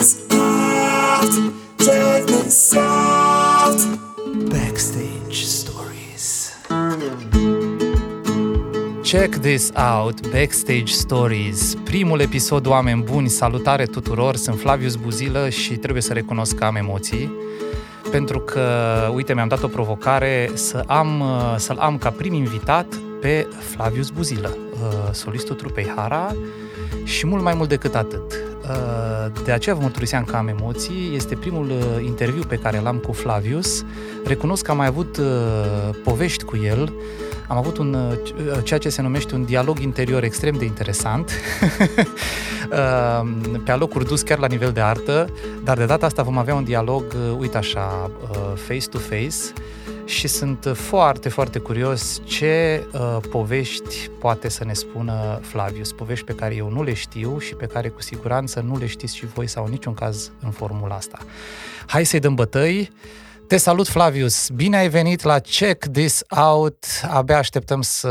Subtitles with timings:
[0.00, 1.32] this out,
[1.78, 3.80] check this out.
[4.48, 6.52] Backstage Stories
[9.02, 11.74] Check this out, Backstage Stories.
[11.84, 16.76] Primul episod, oameni buni, salutare tuturor, sunt Flavius Buzilă și trebuie să recunosc că am
[16.76, 17.32] emoții
[18.10, 18.62] pentru că,
[19.14, 21.22] uite, mi-am dat o provocare să am,
[21.56, 26.34] să-l am ca prim invitat pe Flavius Buzilă, uh, solistul trupei Hara
[27.04, 28.49] și mult mai mult decât atât.
[28.70, 31.12] Uh, de aceea vă mărturiseam că am emoții.
[31.14, 33.84] Este primul uh, interviu pe care l-am cu Flavius.
[34.24, 35.20] Recunosc că am mai avut
[36.04, 36.92] povești cu el.
[37.48, 37.96] Am avut un,
[38.62, 41.30] ceea ce se numește un dialog interior extrem de interesant,
[43.64, 45.28] pe alocuri dus chiar la nivel de artă,
[45.64, 47.04] dar de data asta vom avea un dialog,
[47.38, 48.10] uite așa,
[48.54, 49.36] face-to-face,
[50.10, 56.34] și sunt foarte, foarte curios ce uh, povești poate să ne spună Flavius, povești pe
[56.34, 59.46] care eu nu le știu și pe care cu siguranță nu le știți și voi
[59.46, 61.18] sau în niciun caz în formula asta.
[61.86, 62.90] Hai să-i dăm bătăi!
[63.46, 64.48] Te salut, Flavius!
[64.48, 66.84] Bine ai venit la Check This Out!
[67.10, 68.08] Abia așteptăm să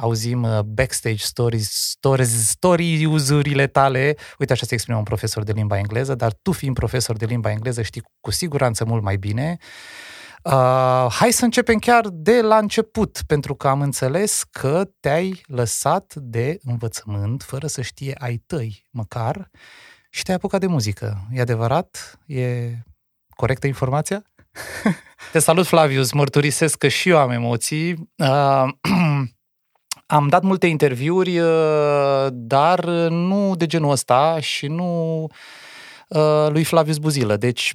[0.00, 4.16] auzim uh, backstage stories, stories, stories-urile tale.
[4.38, 7.50] Uite, așa se exprimă un profesor de limba engleză, dar tu fiind profesor de limba
[7.50, 9.58] engleză știi cu siguranță mult mai bine.
[9.60, 10.13] Uh,
[11.10, 16.58] hai să începem chiar de la început, pentru că am înțeles că te-ai lăsat de
[16.62, 19.50] învățământ, fără să știe ai tăi măcar,
[20.10, 21.26] și te-ai apucat de muzică.
[21.32, 22.20] E adevărat?
[22.26, 22.70] E
[23.36, 24.22] corectă informația?
[25.32, 28.10] Te salut, Flavius, mărturisesc că și eu am emoții.
[28.16, 28.68] Uh,
[30.06, 35.22] am dat multe interviuri, uh, dar nu de genul ăsta și nu
[36.08, 37.36] uh, lui Flavius Buzilă.
[37.36, 37.74] Deci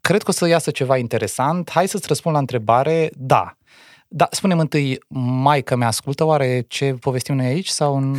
[0.00, 1.70] cred că o să iasă ceva interesant.
[1.70, 3.10] Hai să-ți răspund la întrebare.
[3.14, 3.54] Da.
[4.08, 4.98] Da, spune întâi,
[5.42, 8.02] mai că mi-ascultă oare ce povestim noi aici sau...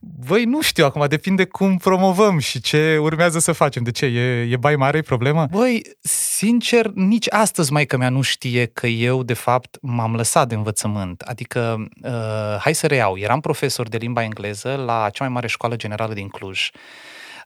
[0.00, 3.82] Băi, nu știu acum, depinde cum promovăm și ce urmează să facem.
[3.82, 4.06] De ce?
[4.06, 5.46] E, e bai mare problema?
[5.50, 10.48] Băi, sincer, nici astăzi mai că mea nu știe că eu, de fapt, m-am lăsat
[10.48, 11.20] de învățământ.
[11.20, 15.76] Adică, uh, hai să reiau, eram profesor de limba engleză la cea mai mare școală
[15.76, 16.70] generală din Cluj,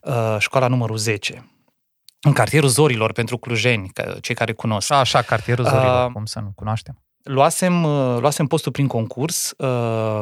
[0.03, 1.49] uh, școala numărul 10
[2.25, 3.91] în cartierul Zorilor pentru clujeni,
[4.21, 4.93] cei care cunosc.
[4.93, 7.03] Așa, cartierul Zorilor, uh, cum să nu cunoaștem.
[7.23, 10.21] Luasem, uh, luasem postul prin concurs, uh,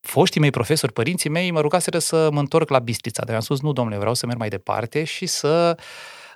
[0.00, 3.60] foștii mei profesori, părinții mei, mă rugaseră să mă întorc la Bistrița, dar am spus,
[3.60, 5.76] nu, domnule, vreau să merg mai departe și să,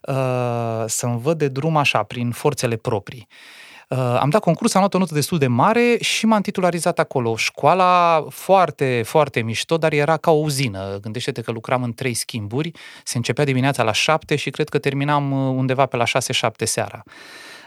[0.03, 3.27] uh, să-mi văd de drum așa, prin forțele proprii.
[3.29, 7.37] Uh, am dat concurs, am luat o notă destul de mare și m-am titularizat acolo.
[7.37, 10.99] Școala foarte, foarte mișto, dar era ca o uzină.
[11.01, 12.71] Gândește-te că lucram în trei schimburi,
[13.05, 17.03] se începea dimineața la șapte și cred că terminam uh, undeva pe la șase-șapte seara.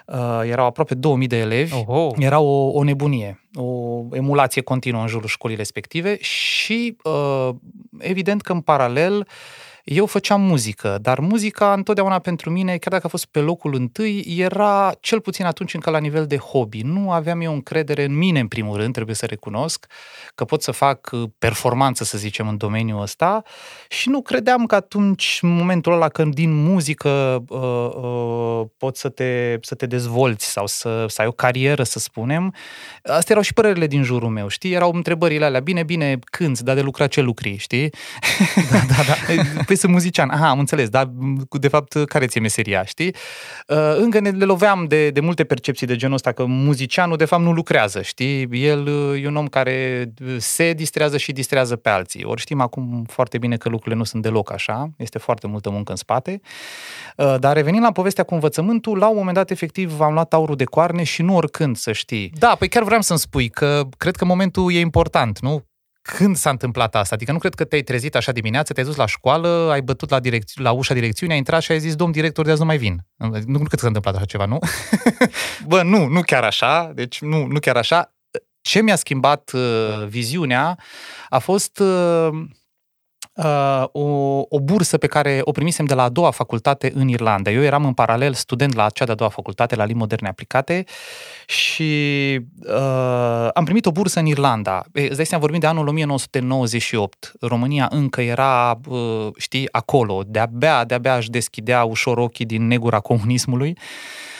[0.05, 2.11] Uh, erau aproape 2000 de elevi, Oho.
[2.17, 7.49] era o, o nebunie, o emulație continuă în jurul școlii respective și uh,
[7.97, 9.25] evident că în paralel uh,
[9.83, 14.35] eu făceam muzică, dar muzica întotdeauna pentru mine, chiar dacă a fost pe locul întâi,
[14.37, 16.81] era cel puțin atunci încă la nivel de hobby.
[16.81, 19.85] Nu aveam eu încredere în mine, în primul rând, trebuie să recunosc,
[20.35, 23.43] că pot să fac uh, performanță, să zicem, în domeniul ăsta
[23.89, 29.09] și nu credeam că atunci, în momentul ăla, când din muzică uh, uh, poți să
[29.09, 32.53] te, să te dezvolți sau să, să ai o carieră, să spunem,
[33.03, 34.73] astea erau și părerile din jurul meu, știi?
[34.73, 37.89] Erau întrebările alea, bine, bine, când, dar de lucra ce lucri, știi?
[38.71, 39.15] Da, da, da.
[39.71, 40.29] Păi sunt muzician.
[40.29, 41.11] Aha, am înțeles, dar
[41.49, 43.15] de fapt care ți-e meseria, știi?
[43.67, 47.25] Uh, încă ne le loveam de, de multe percepții de genul ăsta, că muzicianul de
[47.25, 48.47] fapt nu lucrează, știi?
[48.51, 52.23] El uh, e un om care se distrează și distrează pe alții.
[52.23, 55.91] Ori știm acum foarte bine că lucrurile nu sunt deloc așa, este foarte multă muncă
[55.91, 56.41] în spate.
[57.17, 60.55] Uh, dar revenind la povestea cu învățământul, la un moment dat efectiv am luat aurul
[60.55, 62.31] de coarne și nu oricând, să știi.
[62.37, 65.63] Da, păi chiar vreau să-mi spui că cred că momentul e important, nu?
[66.01, 67.15] Când s-a întâmplat asta?
[67.15, 70.19] Adică nu cred că te-ai trezit așa dimineață, te-ai dus la școală, ai bătut la,
[70.19, 72.77] direc- la ușa direcțiunii, ai intrat și ai zis, domn director, de azi nu mai
[72.77, 73.05] vin.
[73.15, 74.59] Nu, nu cred că s-a întâmplat așa ceva, nu?
[75.67, 78.15] Bă, nu, nu chiar așa, deci nu, nu chiar așa.
[78.61, 80.79] Ce mi-a schimbat uh, viziunea
[81.29, 82.29] a fost uh,
[83.35, 84.01] uh, o,
[84.49, 87.51] o bursă pe care o primisem de la a doua facultate în Irlanda.
[87.51, 90.83] Eu eram în paralel student la cea de-a doua facultate, la limbi moderne aplicate
[91.45, 94.83] și uh, am primit o bursă în Irlanda.
[94.93, 97.31] E, îți dai seama, vorbim de anul 1998.
[97.39, 100.23] România încă era, uh, știi, acolo.
[100.27, 103.69] De-abia, de-abia își deschidea ușor ochii din negura comunismului.
[103.77, 104.30] Uh,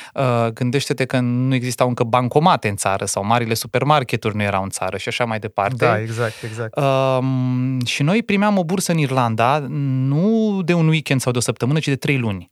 [0.54, 4.98] gândește-te că nu existau încă bancomate în țară sau marile supermarketuri nu erau în țară
[4.98, 5.86] și așa mai departe.
[5.86, 6.78] Da, exact, exact.
[6.78, 11.42] Uh, și noi primeam o bursă în Irlanda, nu de un weekend sau de o
[11.42, 12.48] săptămână, ci de trei luni.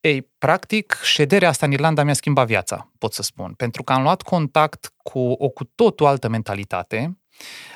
[0.00, 4.02] Ei, practic, șederea asta în Irlanda mi-a schimbat viața, pot să spun, pentru că am
[4.02, 7.18] luat contact cu o cu totul altă mentalitate.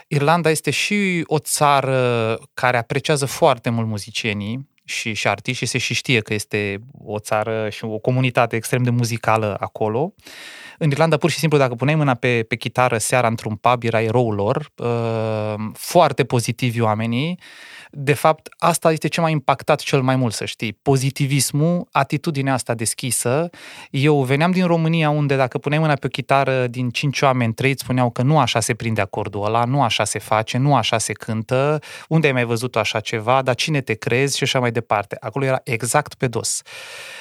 [0.08, 5.78] Irlanda este și o țară care apreciază foarte mult muzicienii, și, și artiști și se
[5.78, 10.14] și știe că este o țară și o comunitate extrem de muzicală acolo.
[10.78, 14.04] În Irlanda, pur și simplu, dacă puneai mâna pe, pe chitară seara într-un pub, erai
[14.04, 17.38] eroul lor, uh, foarte pozitivi oamenii,
[17.90, 20.72] de fapt, asta este ce m-a impactat cel mai mult, să știi.
[20.72, 23.50] Pozitivismul, atitudinea asta deschisă.
[23.90, 27.70] Eu veneam din România unde dacă puneai mâna pe o chitară din cinci oameni, trei
[27.70, 30.98] îți spuneau că nu așa se prinde acordul ăla, nu așa se face, nu așa
[30.98, 31.78] se cântă,
[32.08, 35.16] unde ai mai văzut așa ceva, dar cine te crezi și așa mai departe.
[35.20, 36.62] Acolo era exact pe dos.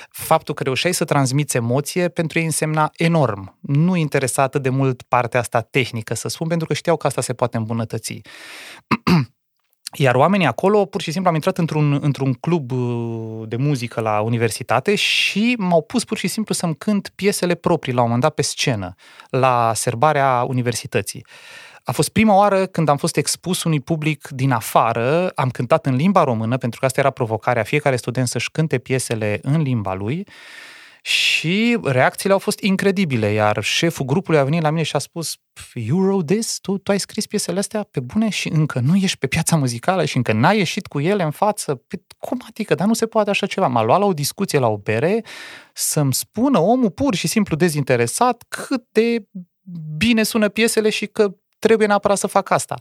[0.10, 3.57] Faptul că reușeai să transmiți emoție pentru ei însemna enorm.
[3.62, 7.21] Nu interesa atât de mult partea asta tehnică, să spun, pentru că știau că asta
[7.21, 8.21] se poate îmbunătăți.
[9.94, 14.19] Iar oamenii acolo, pur și simplu, am intrat într-un, într-un club uh, de muzică la
[14.19, 18.33] universitate și m-au pus pur și simplu să-mi cânt piesele proprii la un moment dat
[18.33, 18.95] pe scenă,
[19.30, 21.25] la serbarea universității.
[21.83, 25.95] A fost prima oară când am fost expus unui public din afară, am cântat în
[25.95, 30.27] limba română, pentru că asta era provocarea, fiecare student să-și cânte piesele în limba lui
[31.01, 35.36] și reacțiile au fost incredibile, iar șeful grupului a venit la mine și a spus
[35.74, 36.60] You wrote this?
[36.62, 40.06] Tu, tu ai scris piesele astea pe bune și încă nu ești pe piața muzicală
[40.06, 41.75] și încă n-ai ieșit cu ele în față?
[41.75, 42.75] Păi, cum adică?
[42.75, 43.68] Dar nu se poate așa ceva.
[43.68, 45.24] M-a luat la o discuție la o bere
[45.74, 49.28] să-mi spună omul pur și simplu dezinteresat cât de
[49.98, 52.75] bine sună piesele și că trebuie neapărat să fac asta.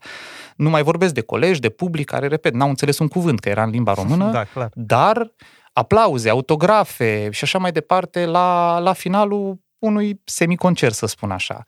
[0.56, 3.62] Nu mai vorbesc de colegi, de public care, repet, n-au înțeles un cuvânt, că era
[3.62, 4.70] în limba română, da, clar.
[4.74, 5.32] dar
[5.78, 11.64] aplauze, autografe și așa mai departe la, la finalul unui semiconcert, să spun așa.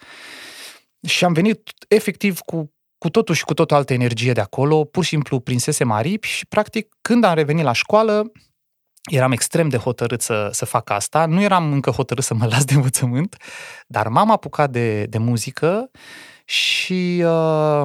[1.07, 5.03] Și am venit efectiv cu, cu totul și cu totul altă energie de acolo, pur
[5.03, 8.33] și simplu prinsese aripi și practic când am revenit la școală,
[9.11, 11.27] eram extrem de hotărât să, să fac asta.
[11.27, 13.37] Nu eram încă hotărât să mă las de învățământ,
[13.87, 15.91] dar m-am apucat de, de muzică
[16.45, 17.85] și uh,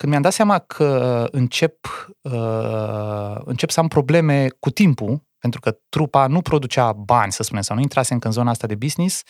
[0.00, 1.86] când mi-am dat seama că încep,
[2.20, 7.62] uh, încep să am probleme cu timpul, pentru că trupa nu producea bani, să spunem,
[7.62, 9.22] sau nu intrase încă în zona asta de business,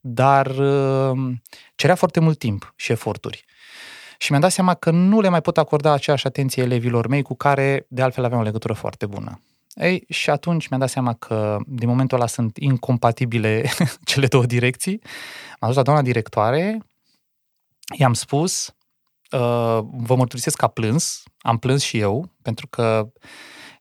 [0.00, 1.32] dar uh,
[1.74, 3.44] cerea foarte mult timp și eforturi.
[4.18, 7.34] Și mi-am dat seama că nu le mai pot acorda aceeași atenție elevilor mei cu
[7.34, 9.42] care, de altfel, aveam o legătură foarte bună.
[9.74, 13.70] Ei, și atunci mi-am dat seama că din momentul ăla sunt incompatibile
[14.10, 15.00] cele două direcții.
[15.60, 16.78] M-am dus la doamna directoare,
[17.98, 18.74] i-am spus, uh,
[19.90, 23.12] vă mărturisesc că a plâns, am plâns și eu, pentru că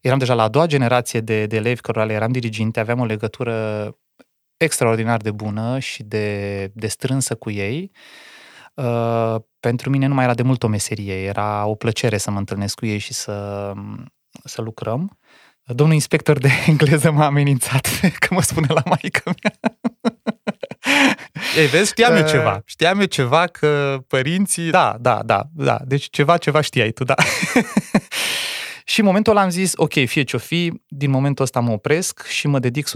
[0.01, 3.05] eram deja la a doua generație de, de elevi cărora le eram diriginte, aveam o
[3.05, 3.89] legătură
[4.57, 7.91] extraordinar de bună și de, de strânsă cu ei.
[8.73, 12.37] Uh, pentru mine nu mai era de mult o meserie, era o plăcere să mă
[12.37, 13.73] întâlnesc cu ei și să,
[14.43, 15.17] să lucrăm.
[15.63, 17.87] Domnul inspector de engleză m-a amenințat
[18.19, 19.77] că mă spune la maică mea.
[21.57, 22.61] Ei, vezi, știam uh, eu ceva.
[22.65, 24.69] Știam eu ceva că părinții...
[24.69, 25.79] Da, da, da, da.
[25.85, 27.15] Deci ceva, ceva știai tu, da.
[28.91, 32.25] și în momentul ăla am zis, ok, fie ce-o fi, din momentul ăsta mă opresc
[32.27, 32.91] și mă dedic 100%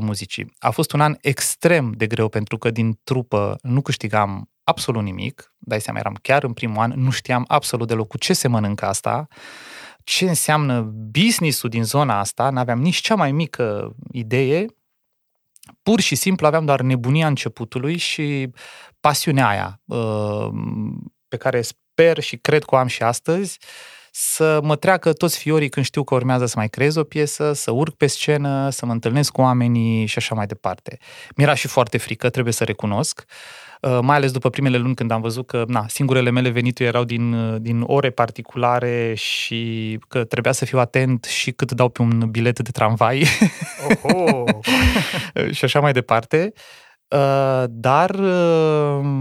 [0.00, 0.52] muzicii.
[0.58, 5.54] A fost un an extrem de greu pentru că din trupă nu câștigam absolut nimic.
[5.58, 8.86] Dai seama, eram chiar în primul an, nu știam absolut deloc cu ce se mănâncă
[8.86, 9.28] asta
[10.04, 10.80] ce înseamnă
[11.10, 14.66] business-ul din zona asta, n-aveam nici cea mai mică idee,
[15.82, 18.50] pur și simplu aveam doar nebunia începutului și
[19.00, 20.48] pasiunea aia uh,
[21.28, 23.58] pe care sper și cred că o am și astăzi,
[24.10, 27.70] să mă treacă toți fiorii când știu că urmează să mai creez o piesă, să
[27.70, 30.98] urc pe scenă, să mă întâlnesc cu oamenii și așa mai departe.
[31.36, 33.24] Mi-era și foarte frică, trebuie să recunosc.
[33.26, 33.63] Uh,
[34.02, 37.32] mai ales după primele luni când am văzut că na, singurele mele venituri erau din,
[37.32, 42.28] uh, din ore particulare și că trebuia să fiu atent și cât dau pe un
[42.30, 43.24] bilet de tramvai
[45.56, 46.52] și așa mai departe.
[47.08, 48.20] Uh, dar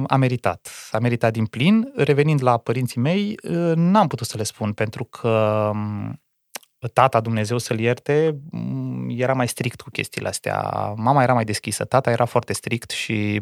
[0.07, 0.69] a meritat.
[0.91, 1.91] A meritat din plin.
[1.95, 3.35] Revenind la părinții mei,
[3.75, 6.21] n-am putut să le spun pentru că um,
[6.93, 8.39] tata, Dumnezeu să-l ierte,
[9.07, 10.61] era mai strict cu chestiile astea.
[10.95, 13.41] Mama era mai deschisă, tata era foarte strict și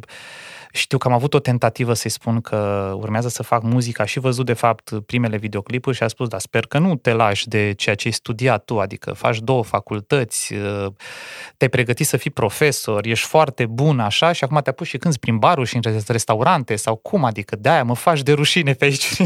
[0.72, 4.46] știu că am avut o tentativă să-i spun că urmează să fac muzica și văzut
[4.46, 7.96] de fapt primele videoclipuri și a spus, da, sper că nu te lași de ceea
[7.96, 10.54] ce ai studiat tu, adică faci două facultăți,
[11.58, 15.18] te-ai pregătit să fii profesor, ești foarte bun așa și acum te-a pus și când
[15.18, 19.22] prin baruri și în restaurante sau cum, adică de-aia mă faci de rușine pe aici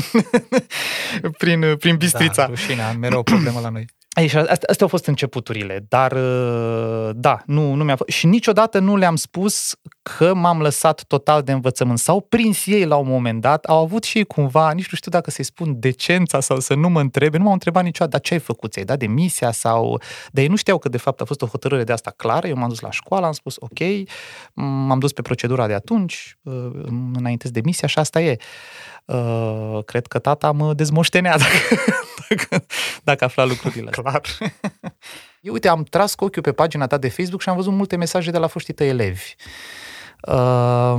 [1.37, 2.41] prin, prin Bistrița.
[2.41, 3.85] Da, rușinea, mereu o problemă la noi.
[4.15, 8.09] Aici, astea, astea au fost începuturile, dar uh, da, nu, nu mi-a fost.
[8.09, 11.99] Și niciodată nu le-am spus că m-am lăsat total de învățământ.
[11.99, 15.11] S-au prins ei la un moment dat, au avut și ei cumva, nici nu știu
[15.11, 18.33] dacă să-i spun decența sau să nu mă întrebe, nu m-au întrebat niciodată, dar ce
[18.33, 18.71] ai făcut?
[18.71, 20.01] Ți-ai dat demisia sau...
[20.31, 22.55] Dar ei nu știau că de fapt a fost o hotărâre de asta clară, eu
[22.55, 23.79] m-am dus la școală, am spus ok,
[24.53, 26.69] m-am dus pe procedura de atunci, uh,
[27.13, 28.37] înainte de demisia și asta e.
[29.05, 31.81] Uh, cred că tata mă dezmoștenea dacă,
[32.29, 32.65] dacă,
[33.03, 34.21] dacă afla lucrurile Clar.
[35.41, 37.95] Eu, uite, am tras cu ochiul pe pagina ta de Facebook și am văzut multe
[37.95, 39.35] mesaje de la foștii tăi elevi.
[40.27, 40.95] Uh,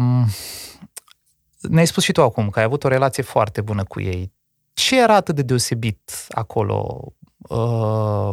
[1.60, 4.32] ne-ai spus și tu acum că ai avut o relație foarte bună cu ei.
[4.74, 7.04] Ce era atât de deosebit acolo
[7.38, 8.32] uh,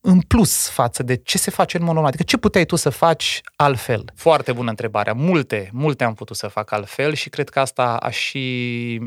[0.00, 2.12] în plus față de ce se face în mod normal?
[2.12, 4.04] Adică ce puteai tu să faci altfel?
[4.14, 5.12] Foarte bună întrebarea.
[5.12, 9.00] Multe, multe am putut să fac altfel și cred că asta a și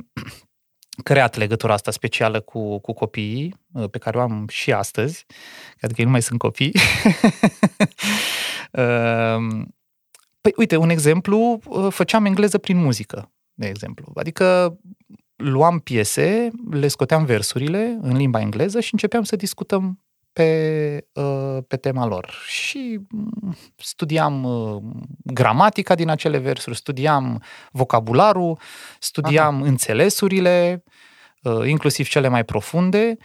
[1.04, 5.26] creat legătura asta specială cu, cu copiii, uh, pe care o am și astăzi,
[5.78, 6.74] cred că ei nu mai sunt copii.
[8.72, 9.38] Uh,
[10.42, 14.12] păi, uite, un exemplu, uh, făceam engleză prin muzică, de exemplu.
[14.16, 14.78] Adică
[15.36, 20.00] luam piese, le scoteam versurile în limba engleză și începeam să discutăm
[20.34, 21.06] pe,
[21.68, 22.34] pe tema lor.
[22.48, 24.48] Și mm, studiam
[25.24, 28.60] gramatica din acele versuri, studiam vocabularul,
[29.00, 29.66] studiam Aha.
[29.66, 30.84] înțelesurile,
[31.66, 33.18] inclusiv cele mai profunde.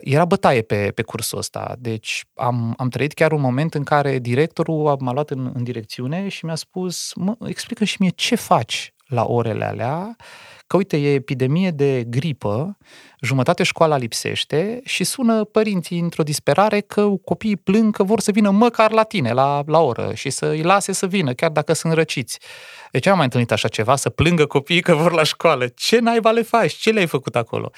[0.00, 1.74] Era bătaie pe, pe cursul ăsta.
[1.78, 6.28] Deci am, am trăit chiar un moment în care directorul m-a luat în, în direcțiune
[6.28, 10.16] și mi-a spus, mă, explică și mie ce faci la orele alea
[10.66, 12.76] că uite, e epidemie de gripă,
[13.20, 18.50] jumătate școala lipsește și sună părinții într-o disperare că copiii plâng că vor să vină
[18.50, 21.92] măcar la tine, la, la oră și să îi lase să vină, chiar dacă sunt
[21.92, 22.38] răciți.
[22.90, 23.96] De ce am mai întâlnit așa ceva?
[23.96, 25.66] Să plângă copiii că vor la școală.
[25.68, 26.72] Ce naiba le faci?
[26.72, 27.70] Ce le-ai făcut acolo?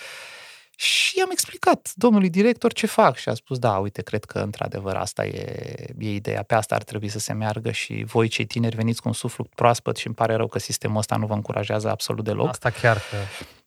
[0.79, 4.95] Și am explicat domnului director ce fac și a spus, da, uite, cred că într-adevăr
[4.95, 8.77] asta e, e ideea, pe asta ar trebui să se meargă și voi cei tineri
[8.77, 11.91] veniți cu un suflu proaspăt și îmi pare rău că sistemul ăsta nu vă încurajează
[11.91, 12.49] absolut deloc.
[12.49, 13.17] Asta chiar că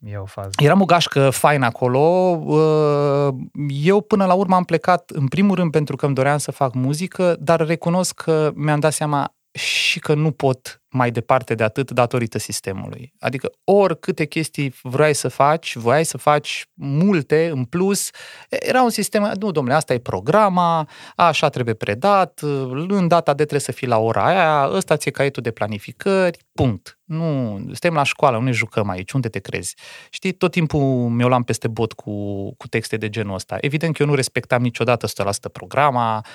[0.10, 0.50] e o fază.
[0.58, 2.00] Eram o gașcă fain acolo.
[2.00, 3.34] Uh,
[3.68, 6.74] eu până la urmă am plecat în primul rând pentru că îmi doream să fac
[6.74, 11.92] muzică, dar recunosc că mi-am dat seama și că nu pot mai departe de atât
[11.92, 13.14] datorită sistemului.
[13.20, 18.10] Adică oricâte chestii vrei să faci, voiai să faci multe în plus,
[18.50, 22.40] era un sistem, nu domnule, asta e programa, așa trebuie predat,
[22.88, 27.00] în data de trebuie să fii la ora aia, ăsta ți-e caietul de planificări, punct.
[27.04, 29.76] Nu, suntem la școală, nu ne jucăm aici, unde te crezi?
[30.10, 32.12] Știi, tot timpul mi-o luam peste bot cu,
[32.56, 33.58] cu texte de genul ăsta.
[33.62, 36.26] Evident că eu nu respectam niciodată 100% programa,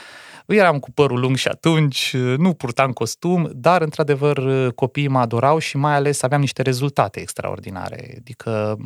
[0.46, 5.76] Eram cu părul lung și atunci, nu purtam costum, dar într-adevăr copiii mă adorau și
[5.76, 8.14] mai ales aveam niște rezultate extraordinare.
[8.18, 8.76] Adică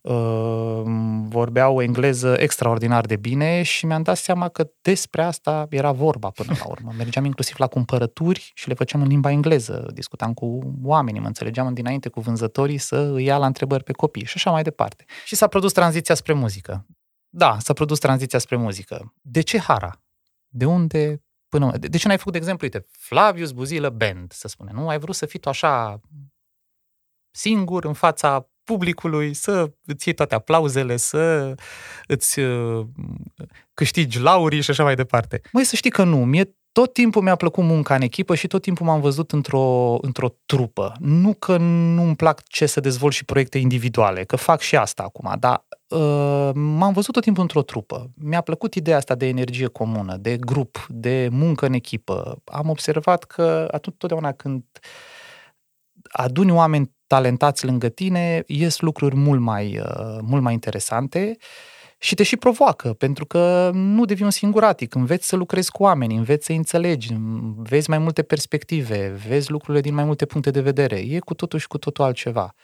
[0.00, 0.82] uh,
[1.28, 6.52] vorbeau engleză extraordinar de bine și mi-am dat seama că despre asta era vorba până
[6.58, 6.92] la urmă.
[6.96, 9.90] Mergeam inclusiv la cumpărături și le făceam în limba engleză.
[9.94, 14.24] Discutam cu oamenii, mă înțelegeam dinainte cu vânzătorii să îi ia la întrebări pe copii
[14.24, 15.04] și așa mai departe.
[15.24, 16.86] Și s-a produs tranziția spre muzică.
[17.28, 19.14] Da, s-a produs tranziția spre muzică.
[19.20, 20.00] De ce Hara?
[20.56, 21.76] De unde până...
[21.76, 24.88] De, de ce n-ai făcut, de exemplu, uite, Flavius Buzilă Band, să spunem, nu?
[24.88, 26.00] Ai vrut să fii tu așa
[27.30, 31.54] singur în fața publicului, să îți iei toate aplauzele, să
[32.06, 32.86] îți uh,
[33.74, 35.40] câștigi laurii și așa mai departe.
[35.52, 38.62] Măi, să știi că nu, mie tot timpul mi-a plăcut munca în echipă și tot
[38.62, 40.92] timpul m-am văzut într-o, într-o trupă.
[40.98, 45.34] Nu că nu-mi plac ce să dezvolt și proiecte individuale, că fac și asta acum,
[45.38, 48.10] dar uh, m-am văzut tot timpul într-o trupă.
[48.14, 52.42] Mi-a plăcut ideea asta de energie comună, de grup, de muncă în echipă.
[52.44, 54.64] Am observat că atunci totdeauna când
[56.02, 61.36] aduni oameni talentați lângă tine, ies lucruri mult mai, uh, mult mai interesante
[61.98, 66.16] și te și provoacă, pentru că nu devii un singuratic, înveți să lucrezi cu oameni,
[66.16, 67.14] înveți să înțelegi,
[67.56, 70.96] vezi mai multe perspective, vezi lucrurile din mai multe puncte de vedere.
[70.96, 72.54] E cu totul și cu totul altceva.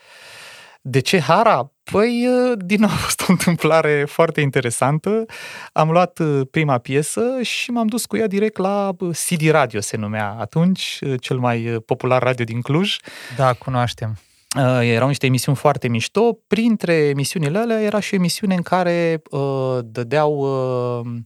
[0.81, 1.71] De ce Hara?
[1.91, 5.25] Păi, din nou a fost o întâmplare foarte interesantă.
[5.71, 6.19] Am luat
[6.51, 8.91] prima piesă și m-am dus cu ea direct la
[9.27, 12.97] CD Radio, se numea atunci, cel mai popular radio din Cluj.
[13.35, 14.17] Da, cunoaștem.
[14.57, 16.33] Uh, erau niște emisiuni foarte mișto.
[16.47, 21.21] Printre emisiunile alea era și o emisiune în care uh, dădeau uh, Uh,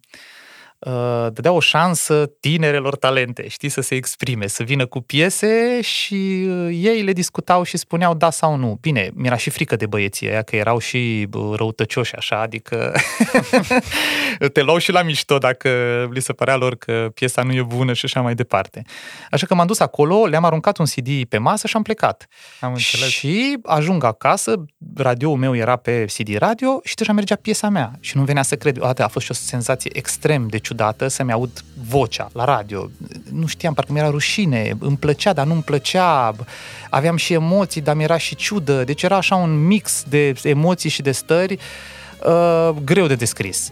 [1.31, 6.69] dădea o șansă tinerelor talente, știi, să se exprime, să vină cu piese și uh,
[6.71, 8.77] ei le discutau și spuneau da sau nu.
[8.81, 12.93] Bine, mi-era și frică de băieții aia, că erau și răutăcioși așa, adică
[14.53, 15.69] te luau și la mișto dacă
[16.11, 18.81] li se părea lor că piesa nu e bună și așa mai departe.
[19.31, 22.27] Așa că m-am dus acolo, le-am aruncat un CD pe masă și am plecat.
[22.59, 23.09] Am înțeles.
[23.09, 24.65] Și ajung acasă,
[24.95, 28.55] radioul meu era pe CD radio și deja mergea piesa mea și nu venea să
[28.55, 28.83] cred.
[28.97, 32.89] A fost și o senzație extrem de ciudată să-mi aud vocea la radio.
[33.31, 36.35] Nu știam, parcă mi-era rușine, îmi plăcea, dar nu îmi plăcea,
[36.89, 41.01] aveam și emoții, dar mi-era și ciudă, deci era așa un mix de emoții și
[41.01, 41.57] de stări
[42.25, 43.71] uh, greu de descris.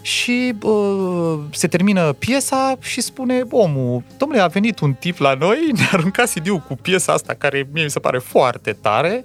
[0.00, 5.58] Și uh, se termină piesa și spune omul, domnule, a venit un tip la noi,
[5.72, 9.24] ne-a aruncat CD-ul cu piesa asta, care mie mi se pare foarte tare,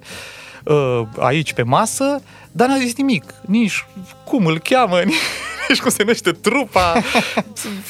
[0.64, 2.22] uh, aici pe masă,
[2.58, 3.86] dar n-a zis nimic, nici
[4.24, 5.14] cum îl cheamă, nici
[5.74, 7.02] și cum se numește trupa.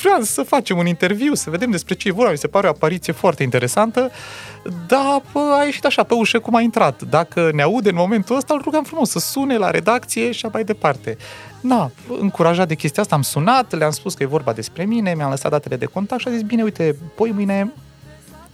[0.00, 2.30] Vreau să facem un interviu, să vedem despre ce e vorba.
[2.30, 4.10] Mi se pare o apariție foarte interesantă,
[4.86, 7.02] dar bă, a ieșit așa pe ușă cum a intrat.
[7.02, 10.64] Dacă ne aude în momentul ăsta, îl rugăm frumos să sune la redacție și mai
[10.64, 11.16] departe.
[11.60, 15.30] Na, încurajat de chestia asta, am sunat, le-am spus că e vorba despre mine, mi-am
[15.30, 17.72] lăsat datele de contact și a zis, bine, uite, poi mâine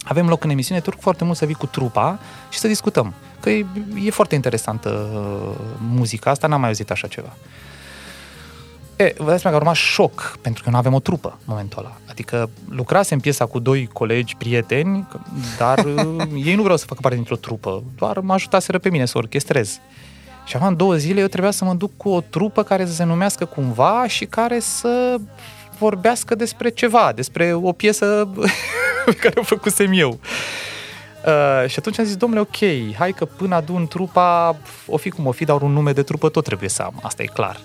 [0.03, 2.19] avem loc în emisiune, te rog foarte mult să vii cu trupa
[2.49, 3.13] și să discutăm.
[3.45, 3.65] Că e,
[4.03, 7.35] e foarte interesantă uh, muzica asta, n-am mai auzit așa ceva.
[8.95, 11.43] E, vă dați seama că a urmat șoc, pentru că nu avem o trupă în
[11.45, 11.97] momentul ăla.
[12.09, 15.07] Adică lucrasem piesa cu doi colegi, prieteni,
[15.57, 19.05] dar uh, ei nu vreau să facă parte dintr-o trupă, doar mă ajutaseră pe mine
[19.05, 19.79] să orchestrez.
[20.45, 23.03] Și acum două zile eu trebuia să mă duc cu o trupă care să se
[23.03, 25.15] numească cumva și care să
[25.77, 28.29] vorbească despre ceva, despre o piesă
[29.05, 30.19] pe care o făcusem eu.
[31.25, 35.25] Uh, și atunci am zis, domnule, ok, hai că până adun trupa, o fi cum
[35.25, 37.59] o fi, dar un nume de trupă tot trebuie să am, asta e clar.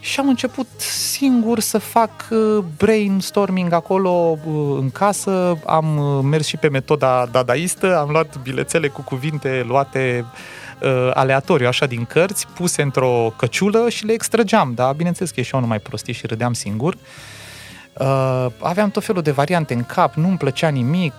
[0.00, 0.66] Și am început
[1.10, 7.28] singur să fac uh, brainstorming acolo uh, în casă, am uh, mers și pe metoda
[7.32, 10.24] dadaistă, am luat bilețele cu cuvinte luate
[10.82, 14.92] uh, aleatoriu, așa din cărți, puse într-o căciulă și le extrăgeam, da?
[14.92, 16.94] Bineînțeles că ieșeau numai prostii și râdeam singur.
[16.94, 17.00] Uh,
[18.58, 21.14] aveam tot felul de variante în cap, nu-mi plăcea nimic,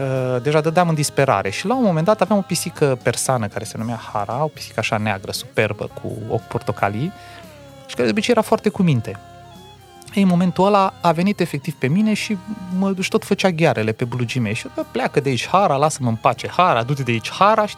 [0.00, 1.50] uh, deja dădeam în disperare.
[1.50, 4.74] Și la un moment dat aveam o pisică persană care se numea Hara, o pisică
[4.80, 7.12] așa neagră, superbă, cu ochi portocalii,
[7.86, 9.20] și care de obicei era foarte cu minte.
[10.14, 12.36] Ei, în momentul ăla a venit efectiv pe mine și
[12.78, 14.54] mă și tot făcea ghearele pe blugii mei.
[14.54, 17.66] Și eu, bă, pleacă de aici, Hara, lasă-mă în pace, Hara, du-te de aici, Hara.
[17.66, 17.76] Și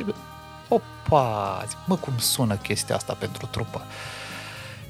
[0.68, 3.82] opa, zic, mă, cum sună chestia asta pentru trupă.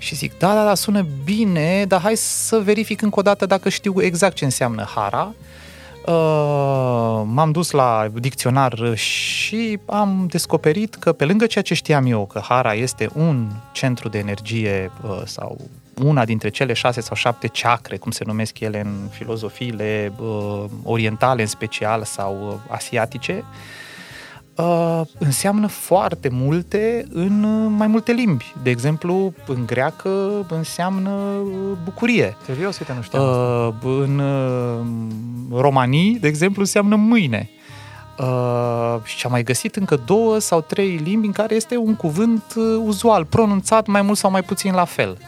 [0.00, 3.68] Și zic, da, da, da, sună bine, dar hai să verific încă o dată dacă
[3.68, 5.34] știu exact ce înseamnă Hara.
[6.06, 12.26] Uh, m-am dus la dicționar și am descoperit că pe lângă ceea ce știam eu,
[12.26, 15.58] că Hara este un centru de energie uh, sau
[16.02, 21.42] una dintre cele șase sau șapte chakre, cum se numesc ele în filozofiile uh, orientale
[21.42, 23.44] în special sau uh, asiatice, uh,
[24.60, 28.54] uh, înseamnă foarte multe în uh, mai multe limbi.
[28.62, 32.36] De exemplu, în greacă înseamnă uh, bucurie.
[32.44, 37.50] Serios, uite, nu știam uh, În uh, romanii, de exemplu, înseamnă mâine.
[38.18, 42.42] Uh, și am mai găsit încă două sau trei limbi în care este un cuvânt
[42.56, 45.18] uh, uzual, pronunțat mai mult sau mai puțin la fel.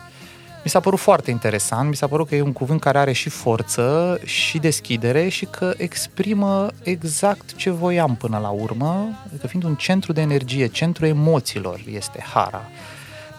[0.64, 3.28] Mi s-a părut foarte interesant, mi s-a părut că e un cuvânt care are și
[3.28, 9.08] forță și deschidere și că exprimă exact ce voiam până la urmă,
[9.40, 12.62] că fiind un centru de energie, centru emoțiilor este Hara,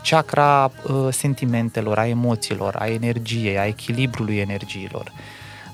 [0.03, 5.11] chakra uh, sentimentelor, a emoțiilor, a energiei, a echilibrului energiilor.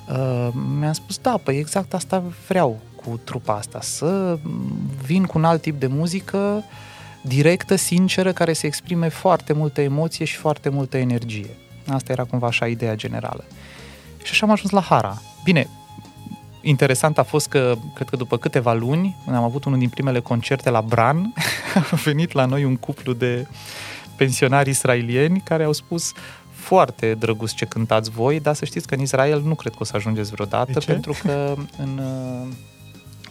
[0.09, 0.47] Uh,
[0.79, 4.37] mi-am spus, da, păi exact asta vreau cu trupa asta, să
[5.05, 6.63] vin cu un alt tip de muzică uh,
[7.21, 11.49] directă, sinceră, care să exprime foarte multă emoție și foarte multă energie.
[11.87, 13.45] Asta era cumva așa ideea generală.
[14.23, 15.21] Și așa am ajuns la Hara.
[15.43, 15.67] Bine,
[16.61, 20.69] interesant a fost că, cred că după câteva luni, am avut unul din primele concerte
[20.69, 21.33] la Bran,
[21.91, 23.47] a venit la noi un cuplu de
[24.15, 26.13] pensionari israelieni care au spus
[26.51, 29.83] foarte drăguț ce cântați voi, dar să știți că în Israel nu cred că o
[29.83, 32.01] să ajungeți vreodată, pentru că în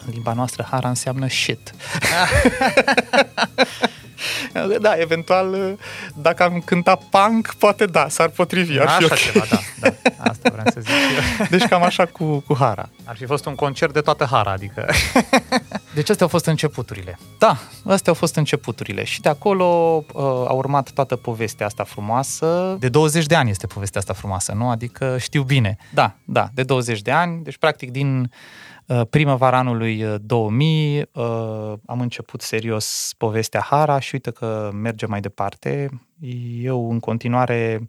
[0.08, 1.74] în limba noastră hara înseamnă shit.
[4.80, 5.78] da, eventual,
[6.14, 8.78] dacă am cântat punk, poate da, s-ar potrivi.
[8.78, 9.18] Ar așa fi okay.
[9.18, 9.94] ceva, da, da.
[10.16, 11.46] Asta vreau să zic eu.
[11.58, 12.88] Deci cam așa cu, cu Hara.
[13.04, 14.86] Ar fi fost un concert de toată Hara, adică...
[15.94, 17.18] Deci astea au fost începuturile.
[17.38, 19.04] Da, astea au fost începuturile.
[19.04, 19.64] Și de acolo
[20.12, 22.76] uh, a urmat toată povestea asta frumoasă.
[22.78, 24.70] De 20 de ani este povestea asta frumoasă, nu?
[24.70, 25.76] Adică știu bine.
[25.94, 27.42] Da, da, de 20 de ani.
[27.42, 28.67] Deci, practic, din Uh,
[29.10, 35.20] primăvara anului 2000 uh, uh, am început serios povestea Hara și uite că merge mai
[35.20, 36.00] departe.
[36.60, 37.86] Eu în continuare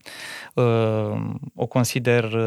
[1.55, 2.37] o consider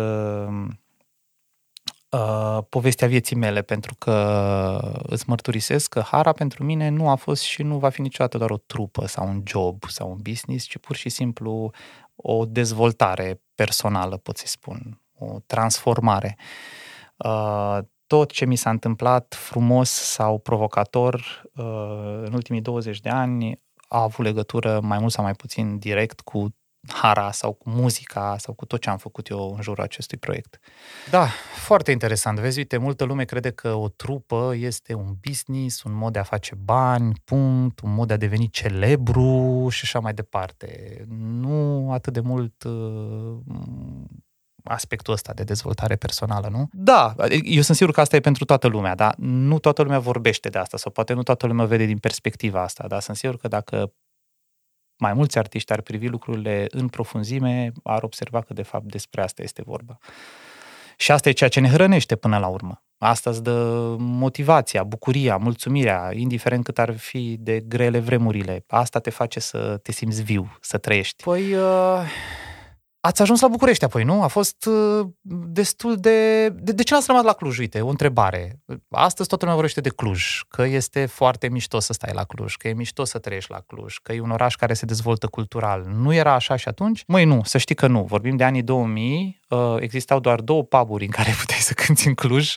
[2.69, 7.63] povestea vieții mele pentru că îți mărturisesc că Hara pentru mine nu a fost și
[7.63, 10.97] nu va fi niciodată doar o trupă sau un job sau un business, ci pur
[10.97, 11.71] și simplu
[12.17, 16.37] o dezvoltare personală, pot să spun, o transformare
[18.13, 21.65] tot ce mi s-a întâmplat frumos sau provocator uh,
[22.25, 26.55] în ultimii 20 de ani a avut legătură mai mult sau mai puțin direct cu
[26.89, 30.59] hara sau cu muzica sau cu tot ce am făcut eu în jurul acestui proiect.
[31.11, 32.39] Da, foarte interesant.
[32.39, 36.23] Vezi, uite, multă lume crede că o trupă este un business, un mod de a
[36.23, 41.03] face bani, punct, un mod de a deveni celebru și așa mai departe.
[41.09, 43.37] Nu atât de mult uh,
[44.65, 46.69] aspectul ăsta de dezvoltare personală, nu?
[46.73, 50.49] Da, eu sunt sigur că asta e pentru toată lumea, dar nu toată lumea vorbește
[50.49, 53.49] de asta sau poate nu toată lumea vede din perspectiva asta, dar sunt sigur că
[53.49, 53.93] dacă
[54.97, 59.43] mai mulți artiști ar privi lucrurile în profunzime, ar observa că de fapt despre asta
[59.43, 59.99] este vorba.
[60.97, 62.83] Și asta e ceea ce ne hrănește până la urmă.
[62.99, 68.65] Asta îți dă motivația, bucuria, mulțumirea, indiferent cât ar fi de grele vremurile.
[68.69, 71.23] Asta te face să te simți viu, să trăiești.
[71.23, 72.01] Păi, uh,
[73.05, 74.23] Ați ajuns la București apoi, nu?
[74.23, 75.07] A fost uh,
[75.47, 76.49] destul de...
[76.49, 77.59] De, de ce n-ați rămas la Cluj?
[77.59, 78.63] Uite, o întrebare.
[78.91, 82.69] Astăzi toată lumea vorbește de Cluj, că este foarte mișto să stai la Cluj, că
[82.69, 85.85] e mișto să trăiești la Cluj, că e un oraș care se dezvoltă cultural.
[85.97, 87.03] Nu era așa și atunci?
[87.07, 88.05] Măi, nu, să știi că nu.
[88.05, 92.15] Vorbim de anii 2000, uh, existau doar două puburi în care puteai să cânti în
[92.15, 92.55] Cluj.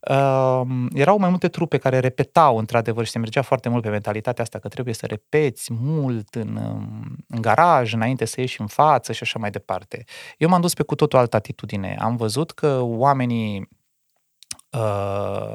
[0.00, 4.44] Uh, erau mai multe trupe care repetau, într-adevăr, și se mergea foarte mult pe mentalitatea
[4.44, 9.12] asta că trebuie să repeți mult în, um, în garaj, înainte să ieși în față
[9.12, 10.04] și așa mai departe.
[10.36, 11.96] Eu m-am dus pe cu totul altă atitudine.
[12.00, 13.68] Am văzut că oamenii
[14.70, 15.54] uh,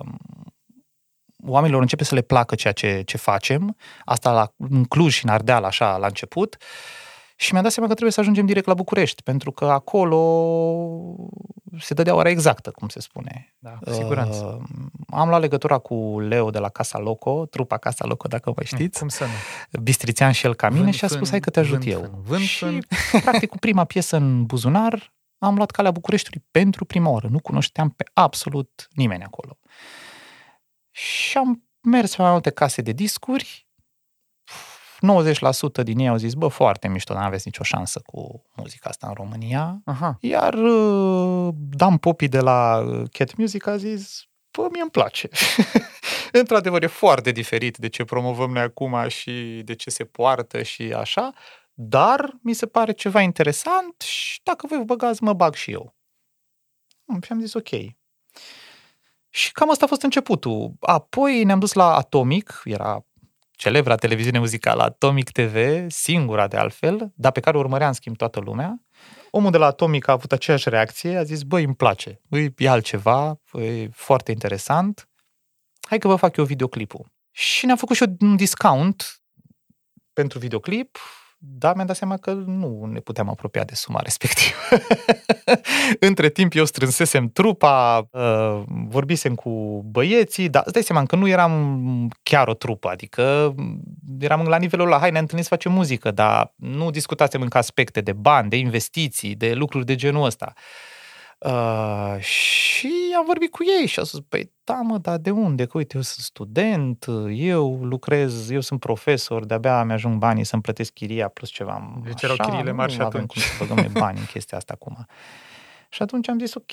[1.46, 3.76] oamenilor începe să le placă ceea ce, ce facem,
[4.06, 6.58] asta la, în Cluj și în Ardeal, așa, la început,
[7.44, 10.20] și mi-am dat seama că trebuie să ajungem direct la București, pentru că acolo
[11.80, 13.56] se dădea ora exactă, cum se spune.
[13.60, 14.62] Da, cu siguranță.
[14.62, 18.64] Uh, am luat legătura cu Leo de la Casa Loco, trupa Casa Loco, dacă vă
[18.64, 19.00] știți.
[19.00, 19.80] Cum să nu?
[19.82, 21.92] Bistrițean și el ca mine Vânt, și a spus, fân, hai că te ajut vânt,
[21.92, 22.00] eu.
[22.00, 22.82] fân, vânt, și, fân.
[23.26, 27.28] practic, cu prima piesă în buzunar, am luat calea Bucureștiului pentru prima oară.
[27.32, 29.58] Nu cunoșteam pe absolut nimeni acolo.
[30.92, 33.68] Și am mers pe mai multe case de discuri,
[35.04, 38.90] 90% din ei au zis, bă, foarte mișto, dar nu aveți nicio șansă cu muzica
[38.90, 39.82] asta în România.
[39.86, 40.18] Aha.
[40.20, 45.30] Iar uh, Dan Popi de la uh, Cat Music a zis, bă, mie îmi place.
[46.32, 50.82] Într-adevăr, e foarte diferit de ce promovăm noi acum și de ce se poartă și
[50.82, 51.34] așa,
[51.74, 55.96] dar mi se pare ceva interesant și dacă voi vă băgați, mă bag și eu.
[57.06, 57.70] Mm, Și am zis, ok.
[59.30, 60.74] Și cam asta a fost începutul.
[60.80, 63.06] Apoi ne-am dus la Atomic, era
[63.64, 68.18] celebra televiziune muzicală Atomic TV, singura de altfel, dar pe care o urmărea în schimb
[68.18, 68.82] toată lumea.
[69.32, 72.70] Omul de la Atomic a avut aceeași reacție, a zis, băi, îmi place, băi, e
[72.70, 75.10] altceva, e foarte interesant,
[75.82, 77.12] hai că vă fac eu videoclipul.
[77.32, 79.22] Și ne-am făcut și un discount
[80.14, 80.98] pentru videoclip,
[81.46, 84.58] dar mi-am dat seama că nu ne puteam apropia de suma respectivă.
[86.10, 91.28] Între timp eu strânsesem trupa, uh, vorbisem cu băieții, dar îți dai seama că nu
[91.28, 93.56] eram chiar o trupă, adică
[94.20, 98.02] eram la nivelul la hai, ne întâlnim să facem muzică, dar nu discutasem încă aspecte
[98.02, 100.54] de bani, de investiții, de lucruri de genul ăsta.
[101.46, 105.66] Uh, și am vorbit cu ei și au spus, păi da mă, dar de unde?
[105.66, 110.94] Că uite, eu sunt student, eu lucrez, eu sunt profesor, de-abia mi-ajung banii să-mi plătesc
[110.94, 112.02] chiria plus ceva.
[112.04, 113.46] Deci erau chiriile mari și nu avem atunci.
[113.48, 115.06] cum să băgăm noi bani în chestia asta acum.
[115.94, 116.72] Și atunci am zis, ok,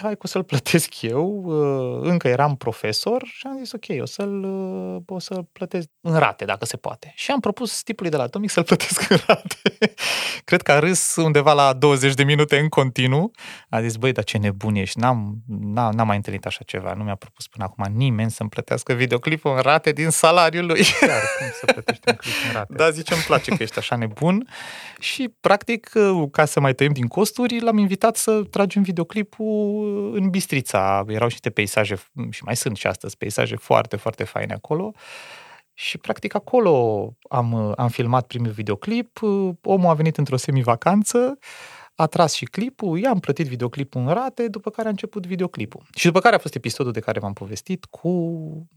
[0.00, 1.42] hai cu să-l plătesc eu.
[1.44, 6.18] Uh, Încă eram profesor și am zis, ok, o să-l, uh, o să-l plătesc în
[6.18, 7.12] rate, dacă se poate.
[7.14, 9.56] Și am propus tipului de la Atomic să-l plătesc în rate.
[10.44, 13.30] Cred că a râs undeva la 20 de minute în continuu.
[13.68, 16.92] A zis, băi, dar ce nebun ești, n-am, n-am, n-am mai întâlnit așa ceva.
[16.92, 20.84] Nu mi-a propus până acum nimeni să-mi plătească videoclipul în rate din salariul lui.
[21.00, 22.74] Chiar, cum să plătești un clip în rate?
[22.76, 24.48] Da, zice, îmi place că ești așa nebun.
[24.98, 25.90] Și, practic,
[26.30, 31.04] ca să mai tăiem din costuri, l-am invitat să tragem videoclipul în Bistrița.
[31.08, 31.94] Erau și niște peisaje,
[32.30, 34.92] și mai sunt și astăzi, peisaje foarte, foarte faine acolo.
[35.72, 39.20] Și, practic, acolo am, am filmat primul videoclip.
[39.62, 41.38] Omul a venit într-o semivacanță,
[41.94, 45.82] a tras și clipul, i-am plătit videoclipul în rate, după care a început videoclipul.
[45.94, 48.10] Și după care a fost episodul de care v-am povestit cu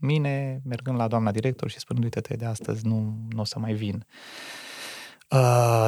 [0.00, 3.72] mine mergând la doamna director și spunând, uite-te, de astăzi nu, nu o să mai
[3.72, 3.94] vin.
[3.94, 4.67] Uh,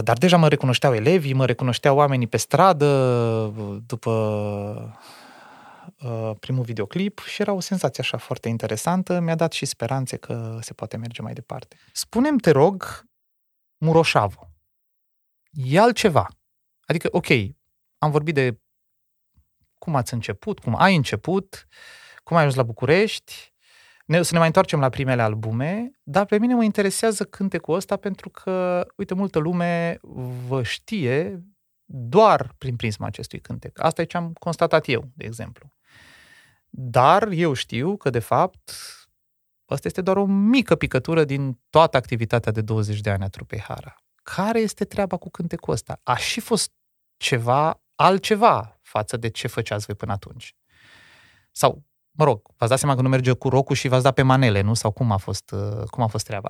[0.02, 3.52] dar deja mă recunoșteau elevii, mă recunoșteau oamenii pe stradă
[3.86, 4.10] după
[6.02, 9.20] uh, primul videoclip și era o senzație așa foarte interesantă.
[9.20, 11.76] Mi-a dat și speranțe că se poate merge mai departe.
[11.92, 13.04] Spunem, te rog,
[13.78, 14.54] Muroșavu.
[15.50, 16.28] E altceva.
[16.86, 17.28] Adică, ok,
[17.98, 18.60] am vorbit de
[19.78, 21.66] cum ați început, cum ai început,
[22.24, 23.52] cum ai ajuns la București,
[24.10, 27.96] ne, să ne mai întoarcem la primele albume, dar pe mine mă interesează cântecul ăsta
[27.96, 29.98] pentru că, uite, multă lume
[30.46, 31.44] vă știe
[31.84, 33.82] doar prin prisma acestui cântec.
[33.82, 35.72] Asta e ce am constatat eu, de exemplu.
[36.68, 38.72] Dar eu știu că, de fapt,
[39.64, 43.60] asta este doar o mică picătură din toată activitatea de 20 de ani a trupei
[43.60, 43.94] Hara.
[44.22, 46.00] Care este treaba cu cântecul ăsta?
[46.02, 46.72] A și fost
[47.16, 50.54] ceva altceva față de ce făceați voi până atunci.
[51.50, 51.84] Sau,
[52.20, 54.60] mă rog, v-ați dat seama că nu merge cu rocul și v-ați dat pe manele,
[54.60, 54.74] nu?
[54.74, 56.48] Sau cum a fost, uh, cum a fost treaba?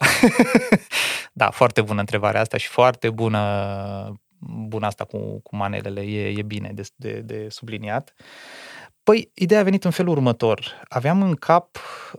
[1.33, 3.41] da, foarte bună întrebarea asta și foarte bună,
[4.69, 6.01] bună asta cu, cu manelele.
[6.01, 8.15] E, e bine de, de, de subliniat.
[9.03, 10.83] Păi, ideea a venit în felul următor.
[10.89, 11.77] Aveam în cap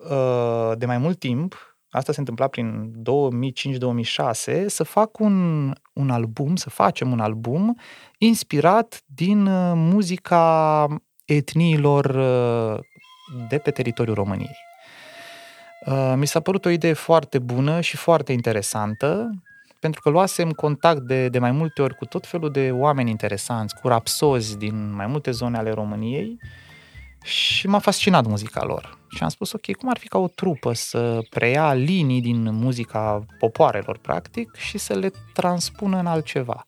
[0.10, 2.94] uh, de mai mult timp asta se întâmpla prin
[4.62, 7.78] 2005-2006, să fac un, un album, să facem un album
[8.18, 10.88] inspirat din uh, muzica
[11.26, 12.80] etniilor uh,
[13.50, 14.58] de pe teritoriul României.
[15.86, 19.30] Uh, mi s-a părut o idee foarte bună și foarte interesantă,
[19.80, 23.76] pentru că luasem contact de, de mai multe ori cu tot felul de oameni interesanți,
[23.76, 26.40] cu rapsozi din mai multe zone ale României
[27.24, 28.98] și m-a fascinat muzica lor.
[29.16, 33.26] Și am spus, ok, cum ar fi ca o trupă să preia linii din muzica
[33.40, 36.66] popoarelor, practic, și să le transpună în altceva.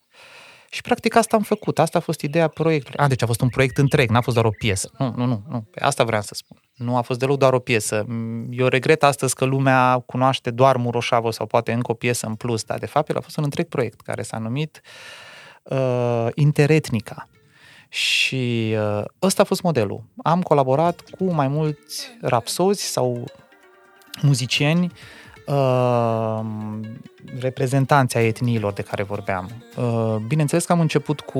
[0.73, 2.99] Și practic asta am făcut, asta a fost ideea proiectului.
[2.99, 4.91] A, deci a fost un proiect întreg, n-a fost doar o piesă.
[4.97, 5.65] Nu, nu, nu, nu.
[5.79, 6.57] asta vreau să spun.
[6.73, 8.05] Nu a fost deloc doar o piesă.
[8.49, 12.63] Eu regret astăzi că lumea cunoaște doar Muroșavo sau poate încă o piesă în plus,
[12.63, 14.81] dar de fapt el a fost un întreg proiect care s-a numit
[15.63, 17.27] uh, Interetnica.
[17.89, 20.03] Și uh, ăsta a fost modelul.
[20.23, 23.25] Am colaborat cu mai mulți rapsozi sau
[24.21, 25.22] muzicieni uh,
[27.39, 29.49] reprezentanții ai etniilor de care vorbeam.
[29.75, 31.39] Uh, bineînțeles că am început cu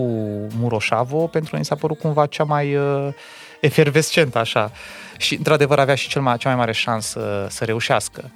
[0.59, 3.07] Muroșavo pentru că mi s-a părut cumva cea mai uh,
[3.61, 4.71] efervescentă așa
[5.17, 8.31] și într-adevăr avea și cel mai, cea mai mare șansă să reușească.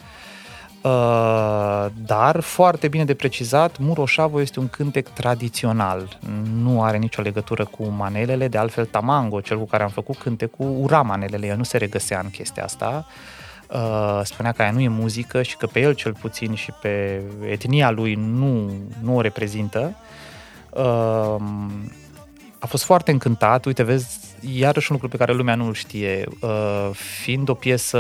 [0.82, 6.20] Uh, dar, foarte bine de precizat, Muroșavo este un cântec tradițional.
[6.54, 10.78] Nu are nicio legătură cu manelele, de altfel Tamango, cel cu care am făcut cântecul,
[10.82, 13.06] ura manelele, el nu se regăsea în chestia asta.
[13.08, 13.37] Uh,
[14.24, 17.90] spunea că aia nu e muzică și că pe el cel puțin și pe etnia
[17.90, 19.96] lui nu, nu o reprezintă.
[20.70, 21.36] Uh,
[22.60, 26.90] a fost foarte încântat, uite, vezi, iarăși un lucru pe care lumea nu-l știe, uh,
[27.22, 28.00] fiind o piesă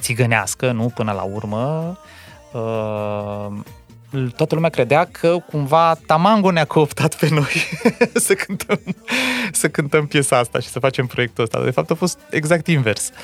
[0.00, 1.98] țigănească, nu, până la urmă,
[2.52, 3.46] uh,
[4.36, 7.68] toată lumea credea că cumva Tamango ne-a cooptat pe noi
[8.26, 8.80] să, cântăm,
[9.52, 11.64] să cântăm piesa asta și să facem proiectul ăsta.
[11.64, 13.08] De fapt a fost exact invers.
[13.08, 13.14] Uh,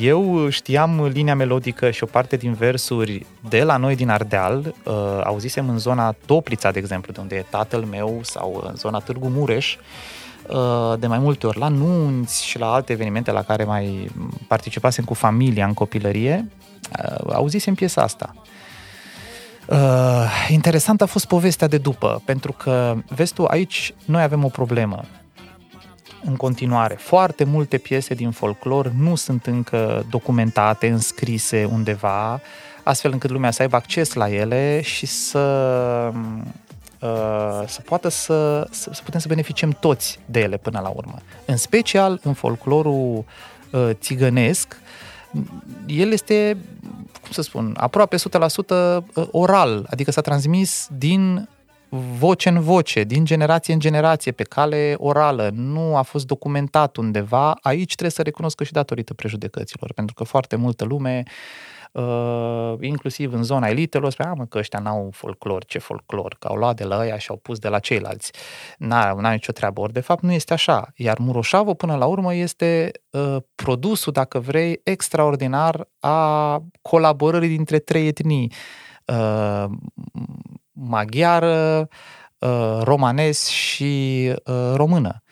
[0.00, 5.20] eu știam linia melodică și o parte din versuri de la noi din Ardeal, uh,
[5.24, 9.28] auzisem în zona Toplița, de exemplu, de unde e tatăl meu, sau în zona Târgu
[9.28, 9.76] Mureș,
[10.48, 14.10] uh, de mai multe ori, la nunți și la alte evenimente la care mai
[14.46, 16.48] participasem cu familia în copilărie,
[17.32, 18.34] auzisem piesa asta.
[19.66, 24.48] Uh, interesant a fost povestea de după, pentru că, vezi tu, aici noi avem o
[24.48, 25.04] problemă
[26.24, 26.94] în continuare.
[26.94, 32.40] Foarte multe piese din folclor nu sunt încă documentate, înscrise undeva,
[32.82, 35.38] astfel încât lumea să aibă acces la ele și să,
[37.00, 41.18] uh, să poată să, să, să putem să beneficiem toți de ele până la urmă.
[41.44, 43.24] În special în folclorul
[43.70, 44.76] uh, țigănesc,
[45.86, 46.56] el este,
[47.22, 48.20] cum să spun, aproape 100%
[48.68, 51.48] uh, oral, adică s-a transmis din
[52.18, 57.58] voce în voce, din generație în generație, pe cale orală, nu a fost documentat undeva,
[57.62, 61.22] aici trebuie să recunosc că și datorită prejudecăților, pentru că foarte multă lume
[61.92, 66.56] Uh, inclusiv în zona elitelor, spunea, mă, că ăștia n-au folclor, ce folclor, că au
[66.56, 68.32] luat de la ăia și au pus de la ceilalți.
[68.78, 69.80] N-a, n-a nicio treabă.
[69.80, 70.92] Ori, de fapt, nu este așa.
[70.96, 78.06] Iar Muroșavo, până la urmă, este uh, produsul, dacă vrei, extraordinar a colaborării dintre trei
[78.06, 78.52] etnii.
[79.04, 79.64] Uh,
[80.72, 81.88] maghiară,
[82.38, 85.22] uh, romanes și uh, română.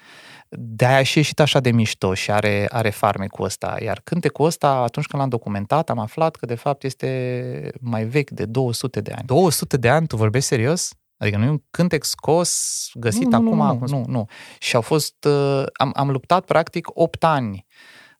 [0.48, 3.76] De-aia și ieșit așa de mișto și are, are farmecul ăsta.
[3.83, 8.31] Iar cântecul ăsta, atunci când l-am documentat, am aflat că de fapt este mai vechi
[8.31, 9.26] de 200 de ani.
[9.26, 10.07] 200 de ani?
[10.07, 10.90] Tu vorbești serios?
[11.16, 13.57] Adică nu e un cântec scos, găsit nu, acum?
[13.57, 14.26] Nu, nu, nu, nu.
[14.59, 17.66] Și au fost, uh, am, am luptat practic 8 ani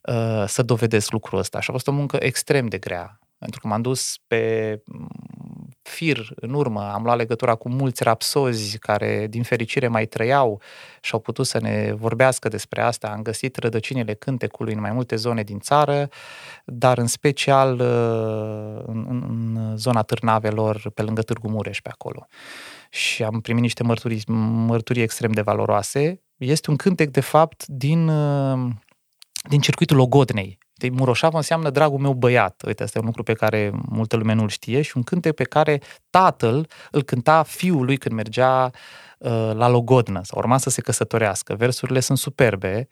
[0.01, 3.19] uh, să dovedesc lucrul ăsta și a fost o muncă extrem de grea.
[3.39, 4.83] Pentru că m-am dus pe
[5.91, 10.61] fir în urmă, am luat legătura cu mulți rapsozi care din fericire mai trăiau
[11.01, 13.09] și au putut să ne vorbească despre asta.
[13.09, 16.09] Am găsit rădăcinile cântecului în mai multe zone din țară,
[16.65, 22.27] dar în special uh, în, în zona Târnavelor, pe lângă Târgu Mureș, pe acolo.
[22.91, 24.23] Și am primit niște mărturii,
[24.67, 26.23] mărturii extrem de valoroase.
[26.37, 28.71] Este un cântec, de fapt, din, uh,
[29.49, 32.63] din circuitul Logodnei, de Muroșava înseamnă dragul meu băiat.
[32.67, 35.45] Uite, asta e un lucru pe care multă lume nu-l știe și un cântec pe
[35.45, 38.71] care tatăl îl cânta fiului când mergea
[39.19, 41.55] uh, la Logodnă sau urma să se căsătorească.
[41.55, 42.89] Versurile sunt superbe.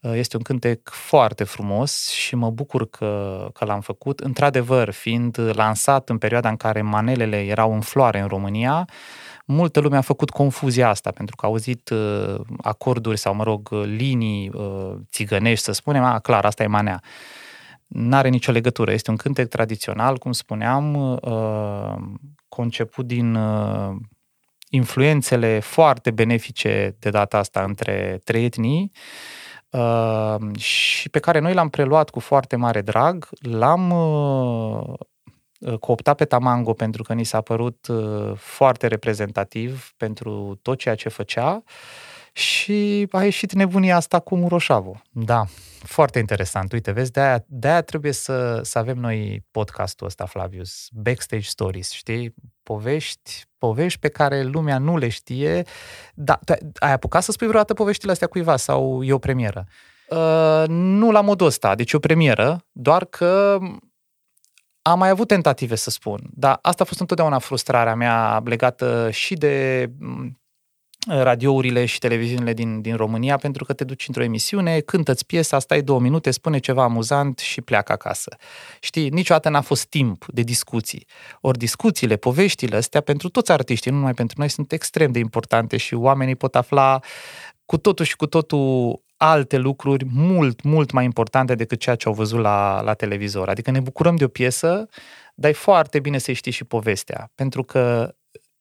[0.00, 4.20] Uh, este un cântec foarte frumos și mă bucur că, că l-am făcut.
[4.20, 8.84] Într-adevăr, fiind lansat în perioada în care manelele erau în floare în România,
[9.46, 13.68] multă lume a făcut confuzia asta, pentru că a auzit uh, acorduri sau, mă rog,
[13.72, 17.02] linii uh, țigănești, să spunem, a, clar, asta e manea.
[17.86, 18.92] N-are nicio legătură.
[18.92, 21.94] Este un cântec tradițional, cum spuneam, uh,
[22.48, 23.94] conceput din uh,
[24.70, 28.92] influențele foarte benefice de data asta între trei etnii
[29.70, 34.98] uh, și pe care noi l-am preluat cu foarte mare drag, l-am uh, uh,
[35.80, 41.08] cooptat pe Tamango pentru că ni s-a părut uh, foarte reprezentativ pentru tot ceea ce
[41.08, 41.62] făcea
[42.32, 45.02] și a ieșit nebunia asta cu Muroșavu.
[45.10, 45.44] Da,
[45.82, 46.72] foarte interesant.
[46.72, 52.34] Uite, vezi, de-aia, de-aia trebuie să, să avem noi podcastul ăsta, Flavius, Backstage Stories, știi?
[52.62, 55.62] Povești, povești pe care lumea nu le știe.
[56.14, 59.66] Da, tu ai apucat să spui vreodată poveștile astea cuiva sau e o premieră?
[60.08, 63.58] Uh, nu la modul ăsta, deci e o premieră, doar că
[64.82, 69.34] am mai avut tentative să spun, dar asta a fost întotdeauna frustrarea mea legată și
[69.34, 69.88] de
[71.06, 75.82] radiourile și televiziunile din, din România, pentru că te duci într-o emisiune, cântă-ți piesa, stai
[75.82, 78.36] două minute, spune ceva amuzant și pleacă acasă.
[78.80, 81.06] Știi, niciodată n-a fost timp de discuții.
[81.40, 85.76] Ori discuțiile, poveștile astea, pentru toți artiștii, nu numai pentru noi, sunt extrem de importante
[85.76, 87.00] și oamenii pot afla
[87.64, 92.14] cu totul și cu totul alte lucruri mult, mult mai importante decât ceea ce au
[92.14, 93.48] văzut la, la televizor.
[93.48, 94.88] Adică ne bucurăm de o piesă,
[95.34, 98.14] dar e foarte bine să știi și povestea, pentru că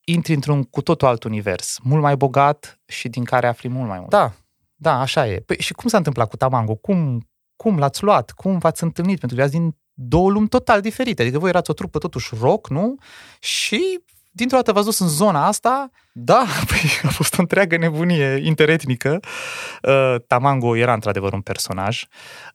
[0.03, 3.97] intri într-un cu totul alt univers, mult mai bogat și din care afli mult mai
[3.97, 4.09] mult.
[4.09, 4.33] Da,
[4.75, 5.39] da, așa e.
[5.39, 6.75] Păi și cum s-a întâmplat cu Tamango?
[6.75, 8.31] Cum, cum l-ați luat?
[8.31, 9.19] Cum v-ați întâlnit?
[9.19, 11.21] Pentru că ați din două lumi total diferite.
[11.21, 12.95] Adică voi erați o trupă totuși rock, nu?
[13.39, 15.89] Și dintr-o dată v-ați dus în zona asta.
[16.11, 19.19] Da, păi a fost o întreagă nebunie interetnică.
[19.81, 22.03] Uh, Tamango era într-adevăr un personaj.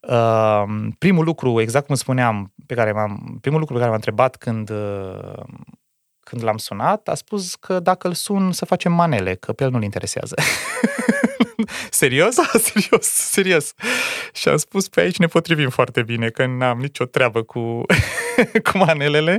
[0.00, 0.64] Uh,
[0.98, 4.70] primul lucru, exact cum spuneam, pe care m-am, primul lucru pe care m-am întrebat când
[4.70, 5.42] uh,
[6.20, 9.70] când l-am sunat, a spus că dacă îl sun să facem manele, că pe el
[9.70, 10.34] nu-l interesează.
[11.90, 12.34] serios?
[12.70, 13.74] serios, serios.
[14.32, 17.60] Și am spus, pe aici ne potrivim foarte bine, că n-am nicio treabă cu,
[18.70, 19.38] cu manelele.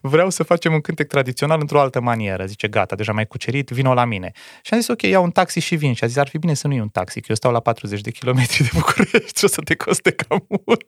[0.00, 2.46] Vreau să facem un cântec tradițional într-o altă manieră.
[2.46, 4.32] Zice, gata, deja mai cucerit, vino la mine.
[4.62, 5.94] Și am zis, ok, iau un taxi și vin.
[5.94, 7.60] Și a zis, ar fi bine să nu iei un taxi, că eu stau la
[7.60, 10.86] 40 de kilometri de București, o să te coste cam mult.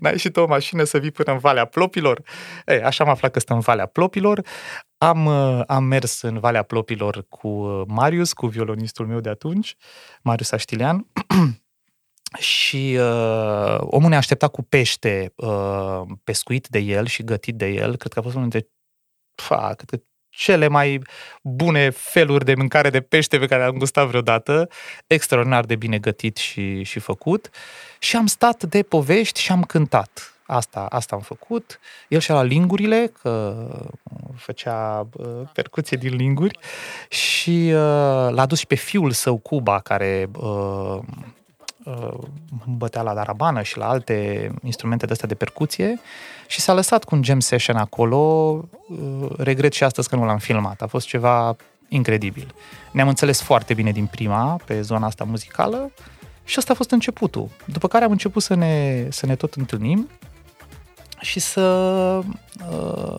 [0.00, 2.22] N-ai și tu o mașină să vii până în Valea Plopilor?
[2.66, 4.42] Ei, așa am aflat că stă în Valea Plopilor.
[5.02, 9.76] Am, uh, am mers în Valea Plopilor cu uh, Marius, cu violonistul meu de atunci,
[10.22, 11.06] Marius Aștilean.
[12.38, 17.96] și uh, omul ne aștepta cu pește uh, pescuit de el și gătit de el.
[17.96, 18.70] Cred că a fost unul dintre
[19.34, 21.02] fa, cred că cele mai
[21.42, 24.68] bune feluri de mâncare de pește pe care am gustat vreodată,
[25.06, 27.50] extraordinar de bine gătit și, și făcut.
[27.98, 30.29] Și am stat de povești și am cântat.
[30.52, 31.80] Asta, asta am făcut.
[32.08, 33.54] El și-a luat lingurile, că
[34.36, 36.58] făcea uh, percuție din linguri
[37.08, 40.98] și uh, l-a dus și pe fiul său, Cuba, care uh,
[41.84, 42.18] uh,
[42.66, 46.00] bătea la darabană și la alte instrumente de astea de percuție
[46.46, 48.18] și s-a lăsat cu un jam session acolo.
[48.88, 50.82] Uh, regret și astăzi că nu l-am filmat.
[50.82, 51.56] A fost ceva
[51.88, 52.54] incredibil.
[52.92, 55.92] Ne-am înțeles foarte bine din prima pe zona asta muzicală
[56.44, 57.48] și asta a fost începutul.
[57.64, 60.08] După care am început să ne, să ne tot întâlnim
[61.20, 61.60] și să,
[62.70, 63.14] uh,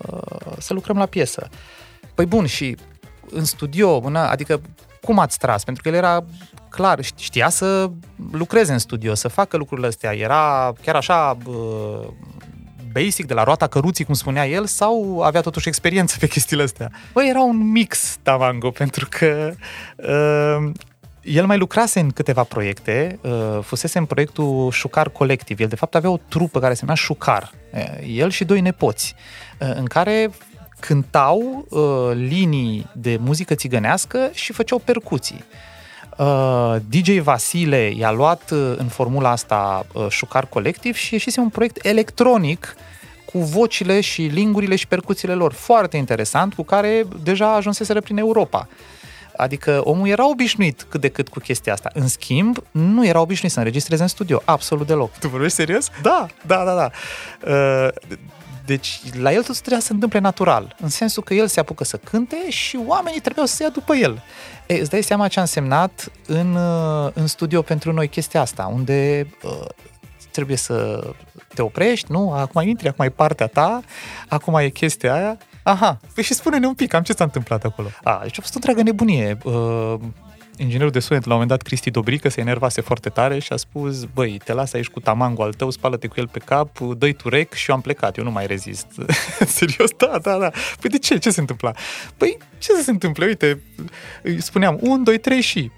[0.58, 1.50] să lucrăm la piesă.
[2.14, 2.78] Păi bun, și
[3.30, 4.62] în studio, adică
[5.02, 5.64] cum ați tras?
[5.64, 6.24] Pentru că el era
[6.70, 7.90] clar, știa să
[8.32, 10.16] lucreze în studio, să facă lucrurile astea.
[10.16, 12.08] Era chiar așa uh,
[12.92, 16.92] basic, de la roata căruții, cum spunea el, sau avea totuși experiență pe chestiile astea?
[17.14, 19.54] Băi, era un mix Tavango, pentru că
[19.96, 20.72] uh,
[21.22, 25.60] el mai lucrase în câteva proiecte, uh, fusese în proiectul Șucar Colectiv.
[25.60, 27.52] El, de fapt, avea o trupă care se numea Șucar.
[27.74, 27.82] Uh,
[28.16, 29.16] el și doi nepoți,
[29.60, 30.32] uh, în care
[30.80, 35.44] cântau uh, linii de muzică țigănească și făceau percuții.
[36.18, 41.50] Uh, DJ Vasile i-a luat uh, în formula asta uh, Șucar Colectiv și ieșise un
[41.50, 42.76] proiect electronic
[43.32, 45.54] cu vocile și lingurile și percuțiile lor.
[45.54, 48.68] Foarte interesant, cu care deja ajunseseră prin Europa.
[49.42, 51.90] Adică omul era obișnuit cât de cât cu chestia asta.
[51.94, 55.18] În schimb, nu era obișnuit să înregistreze în studio, absolut deloc.
[55.18, 55.90] Tu vorbești serios?
[56.02, 56.90] Da, da, da, da.
[57.52, 57.90] Uh,
[58.66, 61.84] deci, la el tot trebuia să se întâmple natural, în sensul că el se apucă
[61.84, 64.24] să cânte și oamenii trebuiau să se ia după el.
[64.66, 68.72] E, îți dai seama ce a însemnat în, uh, în studio pentru noi chestia asta,
[68.74, 69.66] unde uh,
[70.32, 71.08] trebuie să
[71.54, 72.34] te oprești, nu?
[72.34, 73.82] Acum intri, acum e partea ta,
[74.28, 75.38] acum e chestia aia.
[75.64, 77.88] Aha, păi și spune-ne un pic, cam ce s-a întâmplat acolo.
[78.04, 79.38] A, deci a fost o întreagă nebunie.
[79.44, 79.96] Uh,
[80.58, 83.56] inginerul de sunet, la un moment dat, Cristi Dobrică, se enervase foarte tare și a
[83.56, 87.14] spus, băi, te las aici cu tamango al tău, spală-te cu el pe cap, dă-i
[87.14, 88.88] tu rec și eu am plecat, eu nu mai rezist.
[89.58, 89.90] Serios?
[89.98, 90.50] Da, da, da.
[90.80, 91.18] Păi de ce?
[91.18, 91.72] Ce se întâmpla?
[92.18, 93.26] Păi, ce să se întâmple?
[93.26, 93.62] Uite,
[94.38, 95.72] spuneam, un, doi, trei și...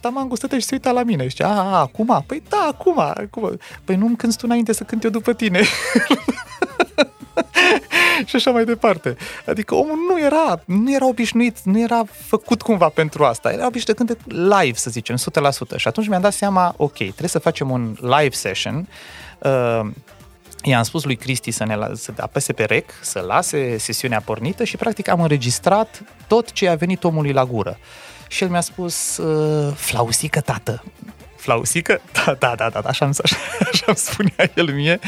[0.00, 2.24] Tamango stătea și se uita la mine și zicea, a, a, acum?
[2.26, 3.58] Păi da, acum, acum.
[3.84, 5.60] Păi nu-mi cânti tu înainte să cânt eu după tine.
[8.26, 9.16] și așa mai departe.
[9.46, 13.52] Adică omul nu era, nu era obișnuit, nu era făcut cumva pentru asta.
[13.52, 15.76] Era obișnuit de cânte live, să zicem, 100%.
[15.76, 18.88] Și atunci mi-am dat seama, ok, trebuie să facem un live session
[19.38, 19.80] uh,
[20.62, 24.64] i-am spus lui Cristi să, ne, la- să apese pe rec, să lase sesiunea pornită
[24.64, 27.78] și practic am înregistrat tot ce a venit omului la gură.
[28.28, 30.82] Și el mi-a spus, uh, flausică, tată.
[31.38, 32.00] Flausică?
[32.24, 33.36] Da, da, da, da, așa, îmi- așa,
[33.72, 34.98] așa îmi spunea el mie.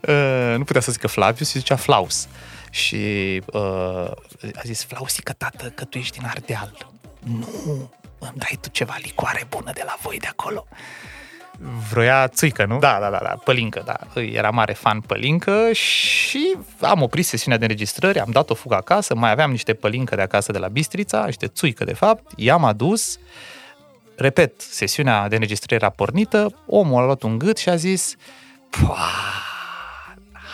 [0.00, 2.28] Uh, nu putea să zică Flavius, se zicea Flaus.
[2.70, 2.96] Și
[3.52, 4.10] uh,
[4.54, 6.88] a zis, Flausică, tată, că tu ești din Ardeal.
[7.18, 10.66] Nu, îmi dai tu ceva licoare bună de la voi de acolo.
[11.90, 12.78] Vroia țuică, nu?
[12.78, 14.20] Da, da, da, da, pălincă, da.
[14.20, 19.14] Era mare fan pălincă și am oprit sesiunea de înregistrări, am dat o fugă acasă,
[19.14, 23.18] mai aveam niște pălincă de acasă de la Bistrița, niște țuică de fapt, i-am adus,
[24.16, 28.16] repet, sesiunea de înregistrare era pornită, omul a luat un gât și a zis,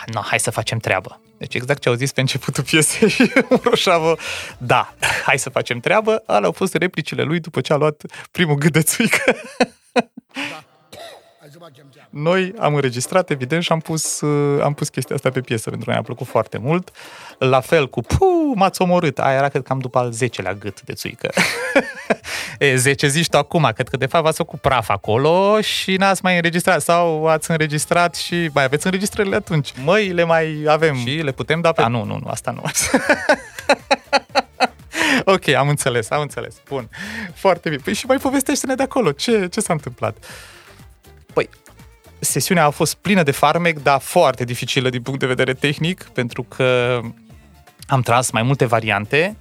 [0.07, 1.21] no, hai să facem treabă.
[1.39, 3.33] Deci exact ce au zis pe începutul piesei și
[3.63, 4.17] Roșavă,
[4.59, 4.95] da,
[5.25, 8.73] hai să facem treabă, alea au fost replicile lui după ce a luat primul gât
[8.73, 9.37] de țuică.
[12.11, 15.89] Noi am înregistrat, evident, și am pus, uh, am pus chestia asta pe piesă, pentru
[15.89, 16.91] că mi-a plăcut foarte mult.
[17.39, 19.19] La fel cu, pu, m-ați omorât.
[19.19, 21.31] Aia era, cred, cam după al 10-lea gât de țuică.
[22.59, 26.21] e, 10 zici tu acum, cred că de fapt v-ați făcut praf acolo și n-ați
[26.23, 29.73] mai înregistrat sau ați înregistrat și mai aveți înregistrările atunci.
[29.85, 31.83] Măi, le mai avem și le putem da pe...
[31.83, 32.63] A, nu, nu, nu, asta nu.
[35.35, 36.55] ok, am înțeles, am înțeles.
[36.69, 36.89] Bun.
[37.35, 37.83] Foarte bine.
[37.85, 39.13] Păi și mai povestește-ne de acolo.
[39.13, 40.17] Ce, ce s-a întâmplat?
[41.39, 41.49] Păi,
[42.19, 46.43] sesiunea a fost plină de farmec, dar foarte dificilă din punct de vedere tehnic, pentru
[46.43, 47.01] că
[47.87, 49.37] am tras mai multe variante,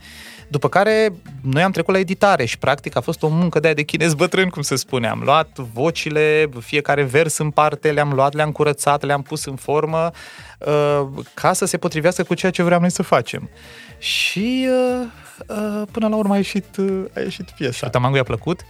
[0.48, 3.76] după care noi am trecut la editare și practic a fost o muncă de aia
[3.76, 5.08] de chinez bătrân, cum se spune.
[5.08, 10.12] Am luat vocile, fiecare vers în parte, le-am luat, le-am curățat, le-am pus în formă
[10.60, 13.50] uh, ca să se potrivească cu ceea ce vreau noi să facem.
[13.98, 15.08] Și uh,
[15.48, 17.90] uh, până la urmă a ieșit, uh, a ieșit piesa.
[17.90, 18.62] Tamango i-a plăcut.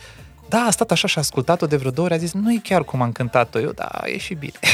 [0.50, 2.60] Da, a stat așa și a ascultat-o de vreo două ori, a zis, nu e
[2.64, 4.60] chiar cum am cântat-o eu, dar e și bine.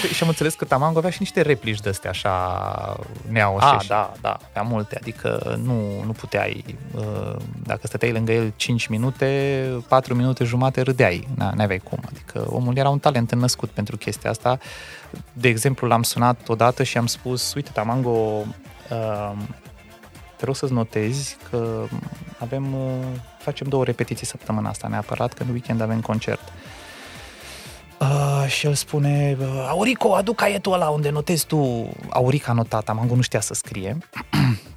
[0.00, 2.96] Păi, și am înțeles că Tamango avea și niște replici de astea așa
[3.28, 3.66] neaoșe.
[3.66, 6.64] Ah, da, da, avea multe, adică nu, nu puteai,
[6.94, 12.76] uh, dacă stăteai lângă el 5 minute, 4 minute jumate râdeai, n-aveai cum, adică omul
[12.76, 14.58] era un talent înnăscut pentru chestia asta.
[15.32, 18.44] De exemplu, l-am sunat odată și am spus, uite, Tamango,
[18.90, 19.32] uh,
[20.36, 21.84] te rog să-ți notezi că
[22.38, 23.04] avem, uh,
[23.38, 26.52] facem două repetiții săptămâna asta neapărat, că în weekend avem concert.
[28.00, 31.88] Uh, și el spune, uh, Aurico, adu caietul ăla unde notezi tu.
[32.08, 33.98] Aurica a notat, Amango nu știa să scrie.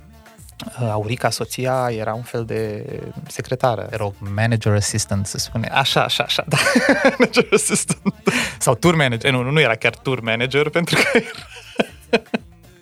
[0.82, 2.86] Uh, Aurica, soția, era un fel de
[3.28, 3.82] secretară.
[3.82, 5.68] Te rog, manager assistant, se spune.
[5.68, 6.58] Așa, așa, așa, da.
[7.18, 8.14] manager assistant.
[8.60, 9.32] Sau tour manager.
[9.32, 11.30] Nu, nu era chiar tour manager, pentru că era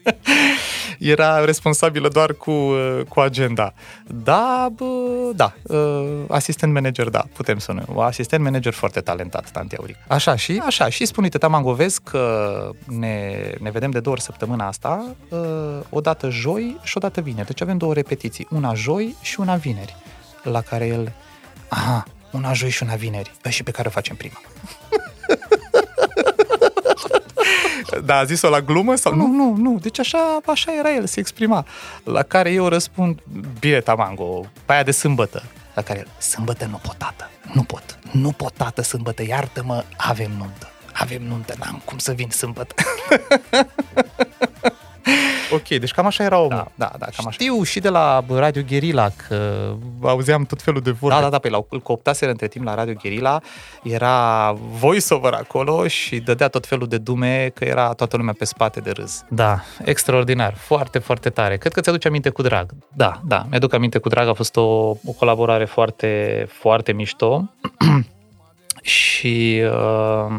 [0.99, 3.73] era responsabilă doar cu, uh, cu agenda.
[4.07, 4.85] Da, bă,
[5.35, 7.99] da, uh, asistent manager, da, putem să nu.
[7.99, 9.95] Asistent manager foarte talentat, Tanti Auric.
[10.07, 14.25] Așa, și așa, și spune te Tamango, vezi că ne, ne vedem de două ori
[14.25, 15.39] săptămâna asta, uh,
[15.89, 17.47] o dată joi și o dată vineri.
[17.47, 19.95] Deci avem două repetiții, una joi și una vineri,
[20.43, 21.13] la care el,
[21.67, 24.41] aha, una joi și una vineri, și pe care o facem prima.
[28.05, 29.27] Da, a zis-o la glumă sau nu?
[29.27, 31.65] Nu, nu, deci așa, așa era el, se exprima.
[32.03, 33.19] La care eu răspund,
[33.59, 35.43] bine, Tamango, pe aia de sâmbătă.
[35.73, 40.31] La care el, sâmbătă nu pot, tată, nu pot, nu pot, tată, sâmbătă, iartă-mă, avem
[40.37, 40.69] nuntă.
[40.93, 42.73] Avem nuntă, n-am cum să vin sâmbătă.
[45.51, 46.49] ok, deci cam așa era omul.
[46.49, 47.31] Da, da, da cam așa.
[47.31, 49.71] Știu și de la Radio Guerilla că
[50.01, 51.15] auzeam tot felul de vorbe.
[51.15, 53.41] Da, da, da, pe la îl cooptaseră între timp la Radio Guerilla,
[53.83, 58.79] era voiceover acolo și dădea tot felul de dume că era toată lumea pe spate
[58.79, 59.23] de râs.
[59.29, 61.57] Da, extraordinar, foarte, foarte tare.
[61.57, 62.71] Cred că ți-aduce aminte cu drag.
[62.93, 67.43] Da, da, mi-aduc aminte cu drag, a fost o, o colaborare foarte, foarte mișto
[68.81, 70.35] și uh,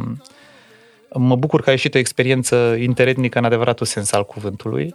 [1.19, 4.95] mă bucur că a ieșit o experiență interetnică în adevăratul sens al cuvântului.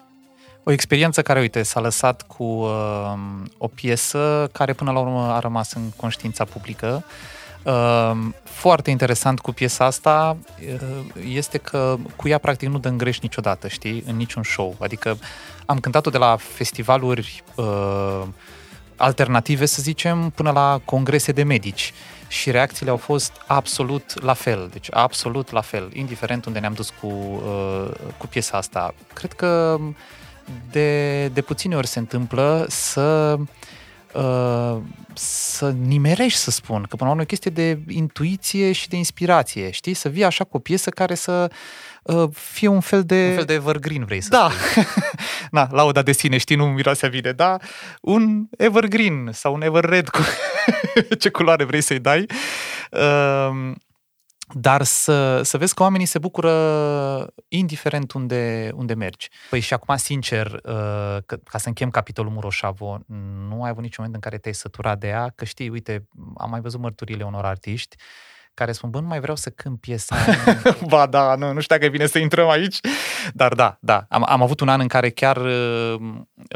[0.63, 3.13] O experiență care, uite, s-a lăsat cu uh,
[3.57, 7.03] o piesă care până la urmă a rămas în conștiința publică.
[7.63, 8.11] Uh,
[8.43, 10.97] foarte interesant cu piesa asta uh,
[11.33, 14.75] este că cu ea practic nu dăm greș niciodată, știi, în niciun show.
[14.79, 15.17] Adică
[15.65, 18.21] am cântat-o de la festivaluri uh,
[18.95, 21.93] alternative, să zicem, până la congrese de medici
[22.31, 26.89] și reacțiile au fost absolut la fel, deci absolut la fel, indiferent unde ne-am dus
[26.99, 28.93] cu, uh, cu piesa asta.
[29.13, 29.79] Cred că
[30.71, 33.37] de, de puține ori se întâmplă să
[34.13, 34.77] uh,
[35.13, 38.95] să nimerești, să spun, că până la urmă e o chestie de intuiție și de
[38.95, 39.93] inspirație, știi?
[39.93, 41.55] Să vii așa cu o piesă care să uh,
[42.33, 43.27] fie un fel de...
[43.29, 44.51] Un fel de evergreen, vrei să Da,
[45.51, 47.57] Na, lauda de sine, știi, nu miroasea vine, da?
[48.01, 50.19] Un evergreen sau un everred, cu
[51.19, 52.25] ce culoare vrei să-i dai.
[52.91, 53.71] Uh,
[54.53, 59.29] dar să, să vezi că oamenii se bucură indiferent unde, unde mergi.
[59.49, 62.99] Păi și acum, sincer, uh, că, ca să închem capitolul Muroșavo,
[63.49, 66.49] nu ai avut niciun moment în care te-ai săturat de ea, că știi, uite, am
[66.49, 67.95] mai văzut mărturile unor artiști
[68.53, 70.15] care spun, bă, nu mai vreau să cânt piesa
[70.87, 72.79] ba da, nu, nu știu dacă e bine să intrăm aici,
[73.33, 74.05] dar da, da.
[74.09, 75.95] Am, am avut un an în care chiar uh,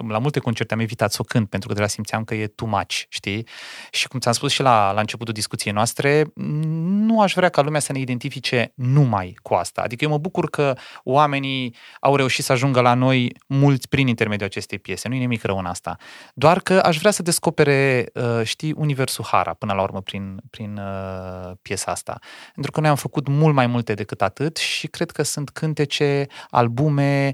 [0.07, 2.67] la multe concerte am evitat să o cânt, pentru că deja simțeam că e too
[2.67, 3.47] much, știi?
[3.91, 7.79] Și cum ți-am spus și la, la începutul discuției noastre, nu aș vrea ca lumea
[7.79, 9.81] să ne identifice numai cu asta.
[9.81, 10.73] Adică eu mă bucur că
[11.03, 15.07] oamenii au reușit să ajungă la noi mulți prin intermediul acestei piese.
[15.07, 15.97] Nu e nimic rău în asta.
[16.33, 20.77] Doar că aș vrea să descopere, uh, știi, universul Hara, până la urmă, prin, prin
[20.77, 22.19] uh, piesa asta.
[22.53, 26.27] Pentru că noi am făcut mult mai multe decât atât și cred că sunt cântece,
[26.49, 27.33] albume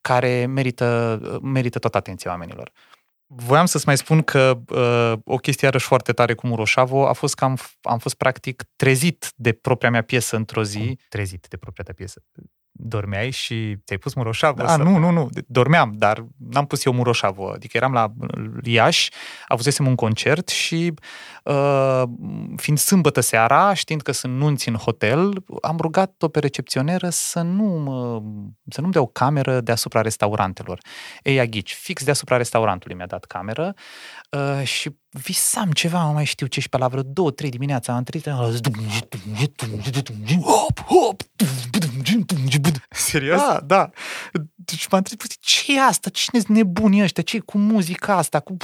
[0.00, 2.72] care merită, merită toată atenția oamenilor.
[3.26, 7.34] Voiam să-ți mai spun că uh, o chestie iarăși foarte tare cu Muroșavo a fost
[7.34, 10.98] că am, am fost practic trezit de propria mea piesă într-o zi.
[11.08, 12.22] Trezit de propria ta piesă
[12.80, 14.62] dormeai și ți-ai pus muroșavă?
[14.62, 17.52] Da, nu, nu, nu, dormeam, dar n-am pus eu muroșavă.
[17.54, 18.12] Adică eram la
[18.62, 19.10] Iași,
[19.46, 20.94] avusesem un concert și
[21.44, 22.02] uh,
[22.56, 27.64] fiind sâmbătă seara, știind că sunt nunți în hotel, am rugat-o pe recepționeră să nu
[27.64, 28.22] mă,
[28.68, 30.80] să nu-mi dea o cameră deasupra restaurantelor.
[31.22, 33.74] Ei, aghici, fix deasupra restaurantului mi-a dat cameră
[34.30, 37.94] uh, și visam ceva, nu mai știu ce, și pe la vreo două, trei dimineața
[37.94, 38.30] am trezit,
[40.42, 41.22] hop, hop,
[42.90, 43.40] Serios?
[43.40, 43.90] Da, da.
[44.76, 46.10] Și m-am întrebat, ce e asta?
[46.10, 47.22] Cine sunt nebunii ăștia?
[47.22, 48.40] ce cu muzica asta?
[48.40, 48.56] Cu...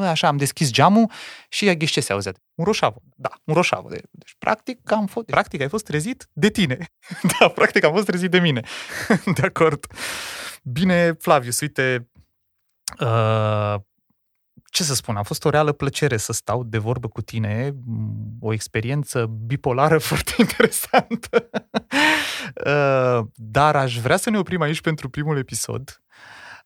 [0.00, 1.10] Așa, am deschis geamul
[1.48, 2.32] și ia ce se auzea.
[2.54, 3.02] Un roșavă.
[3.16, 3.88] Da, un roșavă.
[3.88, 5.26] Deci, practic, am fost...
[5.26, 6.78] Practic, ai fost trezit de tine.
[7.38, 8.62] da, practic, am fost trezit de mine.
[9.34, 9.86] de acord.
[10.62, 12.10] Bine, Flavius, uite,
[13.00, 13.74] uh,
[14.72, 17.74] ce să spun, a fost o reală plăcere să stau de vorbă cu tine,
[18.40, 21.50] o experiență bipolară foarte interesantă.
[22.66, 26.02] Uh, dar aș vrea să ne oprim aici pentru primul episod,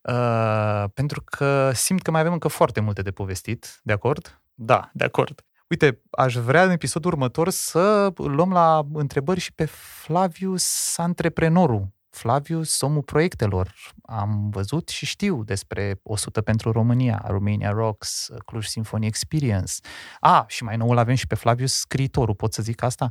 [0.02, 4.40] uh, pentru că simt că mai avem încă foarte multe de povestit, de acord?
[4.54, 5.44] Da, de acord.
[5.68, 12.80] Uite, aș vrea în episodul următor să luăm la întrebări și pe Flavius Antreprenorul, Flavius,
[12.80, 13.74] omul proiectelor.
[14.02, 19.72] Am văzut și știu despre 100 pentru România, Romania Rocks, Cluj Symphony Experience.
[20.20, 23.08] A, și mai nou avem și pe Flavius scriitorul, pot să zic asta?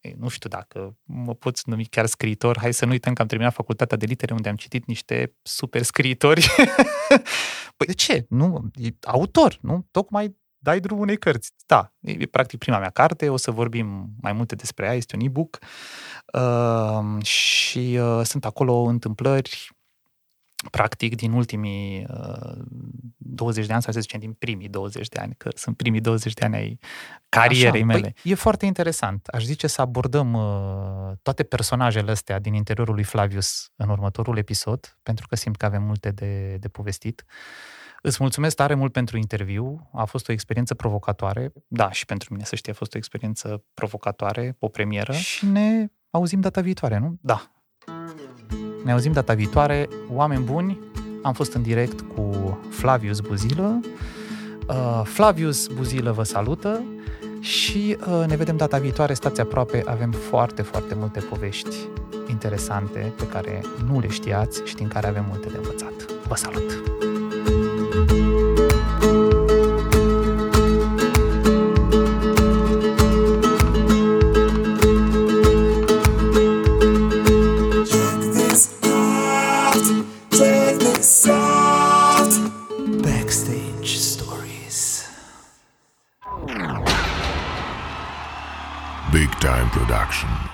[0.00, 2.58] Ei, nu știu dacă mă poți numi chiar scriitor.
[2.58, 5.82] Hai să nu uităm că am terminat facultatea de litere unde am citit niște super
[5.82, 6.46] scriitori.
[7.76, 8.26] păi de ce?
[8.28, 9.86] Nu, e autor, nu?
[9.90, 11.52] Tocmai dai drumul unei cărți.
[11.66, 15.22] Da, e practic prima mea carte, o să vorbim mai multe despre ea, este un
[15.22, 15.58] e-book
[16.32, 19.68] uh, și uh, sunt acolo întâmplări
[20.70, 22.62] practic din ultimii uh,
[23.16, 26.32] 20 de ani, sau să zicem din primii 20 de ani, că sunt primii 20
[26.32, 26.78] de ani ai
[27.28, 28.00] carierei Așa, mele.
[28.00, 29.26] Păi, e foarte interesant.
[29.26, 34.98] Aș zice să abordăm uh, toate personajele astea din interiorul lui Flavius în următorul episod,
[35.02, 37.24] pentru că simt că avem multe de, de povestit.
[37.26, 39.90] Uh, Îți mulțumesc tare mult pentru interviu.
[39.92, 41.52] A fost o experiență provocatoare.
[41.66, 45.12] Da, și pentru mine, să știi, a fost o experiență provocatoare, o premieră.
[45.12, 47.18] Și ne auzim data viitoare, nu?
[47.20, 47.50] Da.
[48.84, 49.88] Ne auzim data viitoare.
[50.10, 50.78] Oameni buni,
[51.22, 53.80] am fost în direct cu Flavius Buzilă.
[54.68, 56.82] Uh, Flavius Buzilă vă salută
[57.40, 59.14] și uh, ne vedem data viitoare.
[59.14, 61.76] Stați aproape, avem foarte, foarte multe povești
[62.28, 66.12] interesante pe care nu le știați și din care avem multe de învățat.
[66.28, 66.89] Vă salut!
[89.90, 90.49] Production.